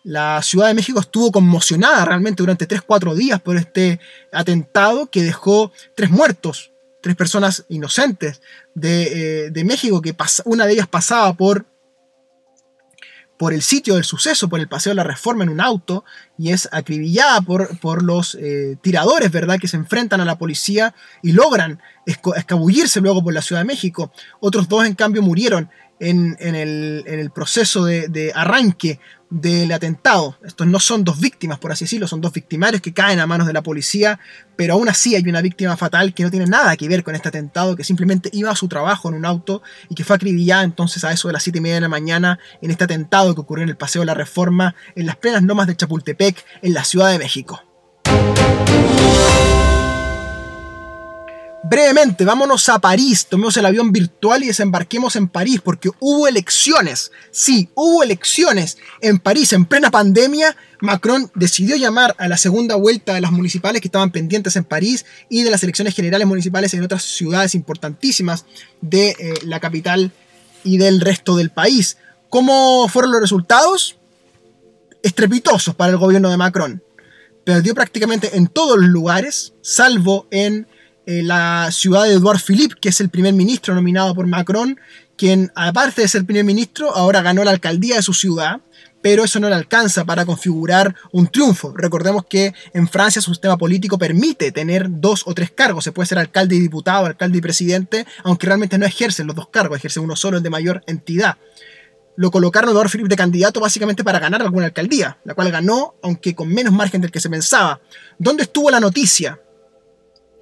La 0.04 0.41
Ciudad 0.41 0.68
de 0.68 0.74
México 0.74 1.00
estuvo 1.00 1.32
conmocionada 1.32 2.06
realmente 2.06 2.41
durante 2.41 2.68
3-4 2.68 3.13
días 3.13 3.39
por 3.39 3.56
este 3.56 4.00
atentado 4.34 5.12
que 5.12 5.22
dejó 5.22 5.72
tres 5.96 6.10
muertos, 6.10 6.72
tres 7.02 7.15
personas 7.15 7.65
inocentes 7.70 8.41
de, 8.74 9.48
eh, 9.48 9.63
México, 9.63 10.02
que 10.02 10.15
una 10.46 10.65
de 10.65 10.74
ellas 10.74 10.88
pasaba 10.88 11.34
por 11.34 11.68
por 13.38 13.54
el 13.54 13.62
sitio 13.62 13.95
del 13.95 14.04
suceso, 14.04 14.48
por 14.48 14.60
el 14.60 14.67
paseo 14.67 14.91
de 14.91 14.95
la 14.95 15.04
reforma 15.04 15.43
en 15.43 15.50
un 15.50 15.62
auto, 15.62 16.06
y 16.38 16.52
es 16.52 16.69
acribillada 16.71 17.41
por, 17.41 17.80
por 17.80 18.04
los 18.04 18.36
eh, 18.36 18.78
tiradores, 18.82 19.32
¿verdad?, 19.32 19.60
que 19.60 19.67
se 19.67 19.78
enfrentan 19.78 20.21
a 20.21 20.26
la 20.26 20.38
policía 20.38 20.93
y 21.21 21.34
logran 21.34 21.82
escabullirse 22.06 23.02
luego 23.02 23.24
por 23.24 23.34
la 23.34 23.41
Ciudad 23.41 23.62
de 23.62 23.65
México. 23.65 24.12
Otros 24.39 24.69
dos, 24.69 24.86
en 24.86 24.95
cambio, 24.95 25.21
murieron 25.21 25.69
en, 26.00 26.56
el, 26.56 27.32
proceso 27.34 27.86
de, 27.86 28.32
arranque 28.36 29.00
del 29.41 29.69
atentado. 29.74 30.38
Estos 30.45 30.65
no 30.65 30.80
son 30.80 31.04
dos 31.04 31.19
víctimas, 31.19 31.60
por 31.60 31.71
así 31.71 31.84
decirlo, 31.84 32.08
son 32.08 32.21
dos 32.21 32.32
victimarios 32.32 32.82
que 32.82 32.93
caen 32.93 33.19
a 33.19 33.28
manos 33.28 33.48
de 33.48 33.52
la 33.52 33.62
policía, 33.62 34.17
pero 34.56 34.76
aún 34.76 34.88
así 34.88 35.13
hay 35.13 35.24
una 35.28 35.41
víctima 35.41 35.76
fatal 35.76 36.13
que 36.13 36.24
no 36.24 36.32
tiene 36.32 36.45
nada 36.45 36.78
que 36.78 36.88
ver 36.88 37.04
con 37.04 37.15
este 37.15 37.28
atentado, 37.28 37.76
que 37.76 37.84
simplemente 37.84 38.30
iba 38.32 38.50
a 38.50 38.56
su 38.56 38.69
trabajo 38.69 39.10
en 39.10 39.15
un 39.15 39.26
auto 39.26 39.62
y 39.89 39.95
que 39.95 40.06
fue 40.06 40.15
acribillada 40.15 40.63
entonces 40.63 41.04
a 41.04 41.12
eso 41.12 41.28
de 41.28 41.34
las 41.34 41.43
7 41.43 41.58
y 41.58 41.62
media 41.62 41.76
de 41.76 41.82
la 41.82 41.89
mañana 41.89 42.39
en 42.62 42.71
este 42.71 42.86
atentado 42.86 43.36
que 43.36 43.41
ocurrió 43.41 43.63
en 43.63 43.69
el 43.69 43.78
Paseo 43.78 44.04
de 44.04 44.06
la 44.06 44.13
Reforma, 44.13 44.74
en 44.95 45.06
las 45.06 45.17
plenas 45.17 45.43
nomas 45.43 45.67
de 45.67 45.76
Chapultepec, 45.76 46.45
en 46.62 46.74
la 46.74 46.86
Ciudad 46.86 47.12
de 47.12 47.19
México. 47.19 47.62
Brevemente, 51.67 52.25
vámonos 52.25 52.69
a 52.69 52.78
París, 52.78 53.25
tomemos 53.28 53.58
el 53.58 53.65
avión 53.65 53.91
virtual 53.91 54.43
y 54.43 54.47
desembarquemos 54.47 55.15
en 55.15 55.28
París, 55.28 55.62
porque 55.63 55.89
hubo 55.99 56.28
elecciones. 56.28 57.12
Sí, 57.32 57.69
hubo 57.73 58.04
elecciones 58.04 58.78
en 59.01 59.17
París 59.17 59.51
en 59.51 59.65
plena 59.65 59.89
pandemia. 59.89 60.56
Macron 60.80 61.32
decidió 61.34 61.75
llamar 61.75 62.15
a 62.19 62.28
la 62.28 62.38
segunda 62.38 62.75
vuelta 62.75 63.15
de 63.15 63.21
las 63.21 63.32
municipales 63.32 63.82
que 63.82 63.88
estaban 63.88 64.12
pendientes 64.12 64.56
en 64.58 64.63
París 64.63 65.08
y 65.28 65.41
de 65.41 65.49
las 65.49 65.63
elecciones 65.63 65.95
generales 65.95 66.28
municipales 66.28 66.71
en 66.75 66.84
otras 66.84 67.01
ciudades 67.01 67.56
importantísimas 67.56 68.45
de 68.82 69.10
eh, 69.10 69.34
la 69.41 69.60
capital 69.60 70.12
y 70.63 70.78
del 70.78 71.01
resto 71.01 71.36
del 71.36 71.49
país. 71.49 71.97
¿Cómo 72.30 72.88
fueron 72.89 73.12
los 73.12 73.21
resultados? 73.21 73.97
Estrepitosos 75.01 75.73
para 75.73 75.93
el 75.93 75.97
gobierno 75.97 76.30
de 76.30 76.38
Macron. 76.38 76.84
Perdió 77.43 77.73
prácticamente 77.73 78.38
en 78.38 78.45
todos 78.45 78.78
los 78.78 78.89
lugares, 78.89 79.54
salvo 79.62 80.28
en 80.30 80.67
eh, 81.06 81.22
la 81.24 81.70
ciudad 81.72 82.04
de 82.04 82.13
Edouard 82.13 82.39
Philippe, 82.39 82.76
que 82.80 82.89
es 82.89 83.00
el 83.00 83.10
primer 83.10 83.34
ministro 83.34 83.76
nominado 83.76 84.15
por 84.15 84.28
Macron, 84.28 84.80
quien 85.18 85.52
aparte 85.56 86.02
de 86.02 86.08
ser 86.08 86.26
primer 86.26 86.44
ministro, 86.44 86.96
ahora 86.96 87.22
ganó 87.22 87.44
la 87.44 87.52
alcaldía 87.52 87.98
de 87.98 88.02
su 88.02 88.13
ciudad, 88.13 88.62
pero 89.02 89.24
eso 89.24 89.39
no 89.39 89.48
le 89.48 89.56
alcanza 89.56 90.04
para 90.04 90.26
configurar 90.26 90.96
un 91.12 91.28
triunfo. 91.28 91.74
Recordemos 91.78 92.26
que 92.26 92.54
en 92.74 92.88
Francia 92.88 93.22
su 93.22 93.32
sistema 93.32 93.56
político 93.56 94.00
permite 94.00 94.52
tener 94.52 94.88
dos 94.89 95.22
o 95.28 95.36
tres 95.36 95.52
cargos, 95.52 95.84
se 95.84 95.91
puede 95.91 96.08
ser 96.08 96.18
alcalde 96.18 96.56
y 96.56 96.60
diputado, 96.60 97.06
alcalde 97.06 97.38
y 97.38 97.41
presidente, 97.41 98.08
aunque 98.24 98.48
realmente 98.48 98.80
no 98.80 98.86
ejercen 98.88 99.28
los 99.28 99.36
dos 99.36 99.50
cargos, 99.50 99.78
ejerce 99.78 100.00
uno 100.00 100.15
solo, 100.15 100.38
el 100.38 100.44
de 100.44 100.50
mayor 100.50 100.84
entidad. 100.88 101.38
Lo 102.18 102.32
colocaron 102.32 102.72
Edouard 102.72 102.89
Philippe 102.89 103.10
de 103.10 103.15
candidato 103.15 103.60
básicamente 103.60 104.04
para 104.04 104.18
ganar 104.18 104.41
alguna 104.41 104.65
alcaldía, 104.65 105.20
la 105.24 105.36
cual 105.36 105.52
ganó, 105.52 105.96
aunque 106.02 106.34
con 106.34 106.48
menos 106.48 106.74
margen 106.74 107.02
del 107.02 107.12
que 107.12 107.20
se 107.20 107.30
pensaba. 107.30 107.82
¿Dónde 108.18 108.44
estuvo 108.44 108.72
la 108.72 108.80
noticia? 108.80 109.39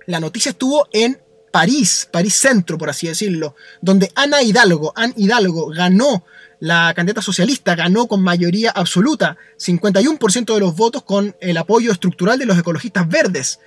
La 0.05 0.19
noticia 0.19 0.51
estuvo 0.51 0.87
en 0.91 1.19
París, 1.51 2.09
París 2.11 2.33
Centro, 2.33 2.77
por 2.77 2.89
así 2.89 3.07
decirlo, 3.07 3.55
donde 3.81 4.11
Ana 4.15 4.41
Hidalgo, 4.41 4.91
Anne 4.95 5.13
Hidalgo 5.15 5.67
ganó 5.67 6.25
la 6.59 6.93
candidata 6.95 7.21
socialista, 7.21 7.75
ganó 7.75 8.07
con 8.07 8.23
mayoría 8.23 8.71
absoluta, 8.71 9.37
51% 9.59 10.53
de 10.53 10.59
los 10.59 10.75
votos 10.75 11.03
con 11.03 11.35
el 11.41 11.57
apoyo 11.57 11.91
estructural 11.91 12.39
de 12.39 12.45
los 12.45 12.57
ecologistas 12.57 13.07
verdes, 13.07 13.59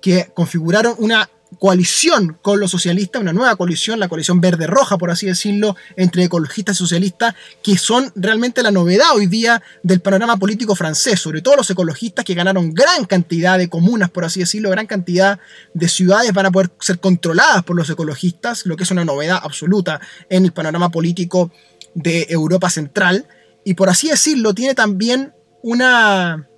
que 0.00 0.30
configuraron 0.34 0.94
una 0.98 1.30
coalición 1.58 2.38
con 2.42 2.60
los 2.60 2.70
socialistas, 2.70 3.22
una 3.22 3.32
nueva 3.32 3.56
coalición, 3.56 4.00
la 4.00 4.08
coalición 4.08 4.40
verde-roja, 4.40 4.98
por 4.98 5.10
así 5.10 5.26
decirlo, 5.26 5.76
entre 5.96 6.24
ecologistas 6.24 6.76
y 6.76 6.78
socialistas, 6.78 7.34
que 7.62 7.76
son 7.76 8.12
realmente 8.14 8.62
la 8.62 8.70
novedad 8.70 9.14
hoy 9.14 9.26
día 9.26 9.62
del 9.82 10.00
panorama 10.00 10.36
político 10.36 10.74
francés, 10.74 11.20
sobre 11.20 11.42
todo 11.42 11.56
los 11.56 11.70
ecologistas 11.70 12.24
que 12.24 12.34
ganaron 12.34 12.72
gran 12.72 13.04
cantidad 13.04 13.58
de 13.58 13.68
comunas, 13.68 14.10
por 14.10 14.24
así 14.24 14.40
decirlo, 14.40 14.70
gran 14.70 14.86
cantidad 14.86 15.38
de 15.74 15.88
ciudades 15.88 16.32
van 16.32 16.46
a 16.46 16.50
poder 16.50 16.70
ser 16.80 16.98
controladas 16.98 17.62
por 17.64 17.76
los 17.76 17.88
ecologistas, 17.90 18.66
lo 18.66 18.76
que 18.76 18.84
es 18.84 18.90
una 18.90 19.04
novedad 19.04 19.40
absoluta 19.42 20.00
en 20.28 20.44
el 20.44 20.52
panorama 20.52 20.90
político 20.90 21.52
de 21.94 22.26
Europa 22.30 22.70
Central, 22.70 23.26
y 23.64 23.74
por 23.74 23.88
así 23.88 24.08
decirlo, 24.08 24.54
tiene 24.54 24.74
también 24.74 25.34
una, 25.62 26.48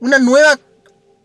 una 0.00 0.18
nueva 0.18 0.58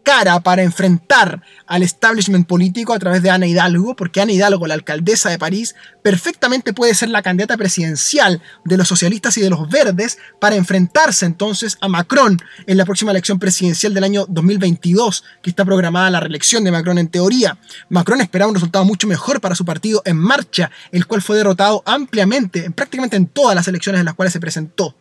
cara 0.03 0.39
para 0.41 0.61
enfrentar 0.61 1.41
al 1.65 1.81
establishment 1.81 2.45
político 2.45 2.93
a 2.93 2.99
través 2.99 3.23
de 3.23 3.29
Ana 3.29 3.47
Hidalgo, 3.47 3.95
porque 3.95 4.21
Ana 4.21 4.33
Hidalgo, 4.33 4.67
la 4.67 4.73
alcaldesa 4.73 5.29
de 5.29 5.39
París, 5.39 5.75
perfectamente 6.03 6.73
puede 6.73 6.93
ser 6.93 7.09
la 7.09 7.21
candidata 7.21 7.57
presidencial 7.57 8.41
de 8.65 8.77
los 8.77 8.87
socialistas 8.87 9.37
y 9.37 9.41
de 9.41 9.49
los 9.49 9.69
verdes 9.69 10.17
para 10.39 10.55
enfrentarse 10.55 11.25
entonces 11.25 11.77
a 11.81 11.87
Macron 11.87 12.41
en 12.67 12.77
la 12.77 12.85
próxima 12.85 13.11
elección 13.11 13.39
presidencial 13.39 13.93
del 13.93 14.03
año 14.03 14.25
2022, 14.27 15.23
que 15.41 15.49
está 15.49 15.65
programada 15.65 16.09
la 16.09 16.19
reelección 16.19 16.63
de 16.63 16.71
Macron 16.71 16.97
en 16.97 17.07
teoría. 17.07 17.57
Macron 17.89 18.21
esperaba 18.21 18.49
un 18.49 18.55
resultado 18.55 18.85
mucho 18.85 19.07
mejor 19.07 19.41
para 19.41 19.55
su 19.55 19.65
partido 19.65 20.01
en 20.05 20.17
marcha, 20.17 20.69
el 20.91 21.07
cual 21.07 21.21
fue 21.21 21.37
derrotado 21.37 21.81
ampliamente, 21.85 22.69
prácticamente 22.71 23.15
en 23.17 23.27
todas 23.27 23.55
las 23.55 23.67
elecciones 23.67 23.99
en 23.99 24.05
las 24.05 24.15
cuales 24.15 24.33
se 24.33 24.39
presentó. 24.39 24.95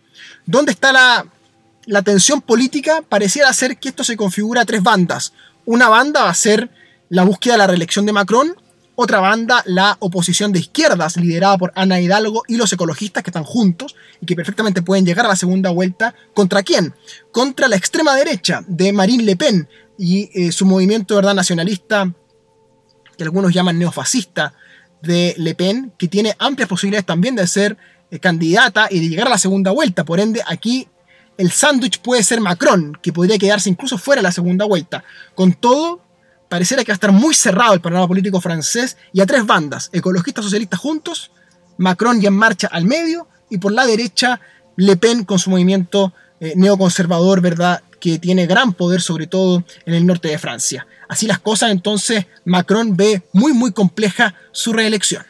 ¿Dónde 0.47 0.73
está 0.73 0.93
la 0.93 1.27
la 1.87 2.03
tensión 2.03 2.41
política 2.41 3.03
pareciera 3.09 3.53
ser 3.53 3.79
que 3.79 3.89
esto 3.89 4.05
se 4.05 4.17
configura 4.17 4.63
a 4.63 4.65
tres 4.65 4.83
bandas. 4.83 5.33
Una 5.65 5.89
banda 5.89 6.25
va 6.25 6.31
a 6.31 6.35
ser 6.35 6.71
la 7.09 7.25
búsqueda 7.25 7.55
de 7.55 7.59
la 7.59 7.67
reelección 7.67 8.07
de 8.07 8.13
Macron, 8.13 8.57
otra 8.95 9.21
banda 9.21 9.63
la 9.67 9.97
oposición 10.01 10.53
de 10.53 10.61
izquierdas 10.61 11.17
liderada 11.17 11.57
por 11.59 11.73
Ana 11.75 12.01
Hidalgo 12.01 12.43
y 12.47 12.57
los 12.57 12.73
ecologistas 12.73 13.23
que 13.23 13.31
están 13.31 13.45
juntos 13.45 13.97
y 14.21 14.27
que 14.27 14.37
perfectamente 14.37 14.83
pueden 14.83 15.07
llegar 15.07 15.25
a 15.25 15.31
la 15.31 15.37
segunda 15.37 15.71
vuelta. 15.71 16.15
¿Contra 16.35 16.63
quién? 16.63 16.95
Contra 17.33 17.69
la 17.69 17.77
extrema 17.77 18.15
derecha 18.15 18.63
de 18.67 18.93
Marine 18.93 19.25
Le 19.25 19.37
Pen 19.37 19.69
y 19.99 20.31
eh, 20.35 20.53
su 20.53 20.67
movimiento 20.67 21.17
verdad 21.17 21.35
nacionalista, 21.35 22.13
que 23.17 23.25
algunos 23.25 23.53
llaman 23.53 23.79
neofascista, 23.79 24.55
de 25.03 25.35
Le 25.37 25.55
Pen, 25.55 25.93
que 25.99 26.09
tiene 26.09 26.37
amplias 26.39 26.69
posibilidades 26.69 27.07
también 27.07 27.35
de 27.35 27.47
ser 27.47 27.77
eh, 28.11 28.19
candidata 28.19 28.89
y 28.91 29.01
de 29.01 29.09
llegar 29.09 29.27
a 29.27 29.31
la 29.31 29.39
segunda 29.39 29.71
vuelta. 29.73 30.05
Por 30.05 30.21
ende, 30.21 30.43
aquí 30.47 30.89
el 31.39 31.51
sándwich 31.51 32.01
puede 32.01 32.23
ser 32.23 32.41
Macron, 32.41 32.99
que 33.03 33.13
podría 33.13 33.39
quedarse 33.39 33.71
incluso 33.71 33.99
fuera 33.99 34.21
de 34.21 34.25
la 34.25 34.33
segunda 34.33 34.65
vuelta. 34.65 35.05
Con 35.35 35.53
todo, 35.55 36.03
pareciera 36.49 36.85
que 36.85 36.93
va 36.93 36.95
a 36.95 37.01
estar 37.01 37.13
muy 37.13 37.35
cerrado 37.35 37.75
el 37.75 37.81
panorama 37.81 38.09
político 38.09 38.41
francés 38.41 38.97
y 39.13 39.21
a 39.21 39.27
tres 39.27 39.47
bandas, 39.47 39.91
ecologistas 39.93 40.45
socialistas 40.45 40.81
juntos, 40.81 41.31
Macron 41.79 42.21
ya 42.21 42.29
en 42.29 42.35
marcha 42.35 42.69
al 42.69 42.85
medio 42.85 43.27
y 43.51 43.59
por 43.59 43.73
la 43.73 43.87
derecha 43.87 44.41
Le 44.77 44.97
Pen 44.97 45.25
con 45.25 45.39
su 45.39 45.51
movimiento 45.51 46.13
eh, 46.41 46.53
neoconservador, 46.57 47.41
¿verdad? 47.41 47.83
Que 48.01 48.19
tiene 48.19 48.47
gran 48.47 48.75
poder 48.75 49.01
sobre 49.01 49.27
todo 49.27 49.65
en 49.87 49.95
el 49.95 50.07
norte 50.07 50.29
de 50.29 50.39
Francia. 50.39 50.87
Así 51.09 51.27
las 51.27 51.39
cosas, 51.39 51.71
entonces 51.71 52.27
Macron 52.45 52.97
ve 52.97 53.23
muy 53.33 53.53
muy 53.53 53.73
compleja 53.73 54.35
su 54.53 54.73
reelección. 54.73 55.25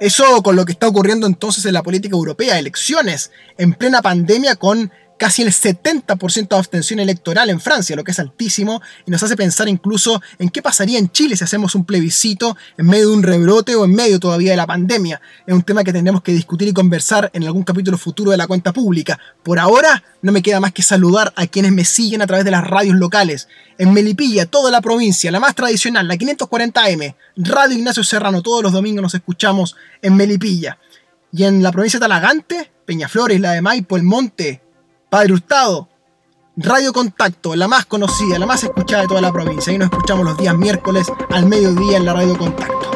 Eso 0.00 0.42
con 0.42 0.56
lo 0.56 0.64
que 0.64 0.72
está 0.72 0.88
ocurriendo 0.88 1.26
entonces 1.26 1.64
en 1.66 1.74
la 1.74 1.82
política 1.82 2.16
europea, 2.16 2.58
elecciones 2.58 3.30
en 3.58 3.74
plena 3.74 4.02
pandemia 4.02 4.56
con 4.56 4.92
casi 5.24 5.40
el 5.40 5.52
70% 5.52 6.48
de 6.48 6.56
abstención 6.58 7.00
electoral 7.00 7.48
en 7.48 7.58
Francia, 7.58 7.96
lo 7.96 8.04
que 8.04 8.10
es 8.10 8.18
altísimo, 8.18 8.82
y 9.06 9.10
nos 9.10 9.22
hace 9.22 9.36
pensar 9.36 9.70
incluso 9.70 10.20
en 10.38 10.50
qué 10.50 10.60
pasaría 10.60 10.98
en 10.98 11.10
Chile 11.10 11.34
si 11.34 11.42
hacemos 11.42 11.74
un 11.74 11.86
plebiscito 11.86 12.58
en 12.76 12.84
medio 12.84 13.08
de 13.08 13.14
un 13.14 13.22
rebrote 13.22 13.74
o 13.74 13.86
en 13.86 13.94
medio 13.94 14.20
todavía 14.20 14.50
de 14.50 14.58
la 14.58 14.66
pandemia. 14.66 15.22
Es 15.46 15.54
un 15.54 15.62
tema 15.62 15.82
que 15.82 15.94
tendremos 15.94 16.22
que 16.22 16.32
discutir 16.32 16.68
y 16.68 16.74
conversar 16.74 17.30
en 17.32 17.42
algún 17.44 17.62
capítulo 17.62 17.96
futuro 17.96 18.32
de 18.32 18.36
la 18.36 18.46
cuenta 18.46 18.74
pública. 18.74 19.18
Por 19.42 19.58
ahora, 19.58 20.02
no 20.20 20.30
me 20.30 20.42
queda 20.42 20.60
más 20.60 20.74
que 20.74 20.82
saludar 20.82 21.32
a 21.36 21.46
quienes 21.46 21.72
me 21.72 21.86
siguen 21.86 22.20
a 22.20 22.26
través 22.26 22.44
de 22.44 22.50
las 22.50 22.62
radios 22.62 22.96
locales. 22.96 23.48
En 23.78 23.94
Melipilla, 23.94 24.44
toda 24.44 24.70
la 24.70 24.82
provincia, 24.82 25.30
la 25.30 25.40
más 25.40 25.54
tradicional, 25.54 26.06
la 26.06 26.16
540M, 26.16 27.14
Radio 27.36 27.78
Ignacio 27.78 28.04
Serrano, 28.04 28.42
todos 28.42 28.62
los 28.62 28.74
domingos 28.74 29.00
nos 29.00 29.14
escuchamos 29.14 29.74
en 30.02 30.16
Melipilla. 30.16 30.76
Y 31.32 31.44
en 31.44 31.62
la 31.62 31.72
provincia 31.72 31.98
de 31.98 32.04
Talagante, 32.04 32.70
Peñaflores, 32.84 33.40
la 33.40 33.52
de 33.52 33.62
Maipo, 33.62 33.96
El 33.96 34.02
Monte, 34.02 34.60
Padre 35.14 35.32
Hurtado, 35.32 35.88
Radio 36.56 36.92
Contacto, 36.92 37.54
la 37.54 37.68
más 37.68 37.86
conocida, 37.86 38.36
la 38.36 38.46
más 38.46 38.64
escuchada 38.64 39.02
de 39.02 39.06
toda 39.06 39.20
la 39.20 39.30
provincia. 39.30 39.72
Y 39.72 39.78
nos 39.78 39.88
escuchamos 39.92 40.24
los 40.24 40.36
días 40.36 40.56
miércoles 40.56 41.06
al 41.30 41.46
mediodía 41.46 41.98
en 41.98 42.04
la 42.04 42.14
Radio 42.14 42.36
Contacto. 42.36 42.90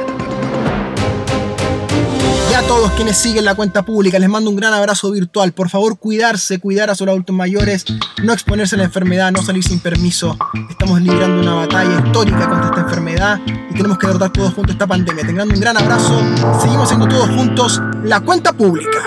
Y 2.51 2.55
a 2.55 2.63
todos 2.63 2.91
quienes 2.95 3.17
siguen 3.17 3.45
la 3.45 3.55
cuenta 3.55 3.85
pública, 3.85 4.19
les 4.19 4.29
mando 4.29 4.51
un 4.51 4.57
gran 4.57 4.75
abrazo 4.75 5.13
virtual. 5.13 5.53
Por 5.53 5.69
favor, 5.69 5.97
cuidarse, 5.97 6.59
cuidar 6.59 6.91
a 6.91 6.97
sus 6.97 7.07
adultos 7.07 7.37
mayores, 7.37 7.85
no 8.25 8.33
exponerse 8.33 8.75
a 8.75 8.79
la 8.79 8.85
enfermedad, 8.87 9.31
no 9.31 9.41
salir 9.41 9.63
sin 9.63 9.79
permiso. 9.79 10.37
Estamos 10.69 11.01
librando 11.01 11.41
una 11.41 11.55
batalla 11.55 12.05
histórica 12.05 12.49
contra 12.49 12.71
esta 12.71 12.81
enfermedad 12.81 13.39
y 13.47 13.75
tenemos 13.75 13.97
que 13.97 14.09
derrotar 14.09 14.33
todos 14.33 14.55
juntos 14.55 14.73
esta 14.73 14.89
pandemia. 14.89 15.25
Tengando 15.25 15.55
un 15.55 15.61
gran 15.61 15.77
abrazo, 15.77 16.21
seguimos 16.61 16.89
siendo 16.89 17.07
todos 17.07 17.29
juntos 17.29 17.81
la 18.03 18.19
cuenta 18.19 18.53
pública. 18.53 18.99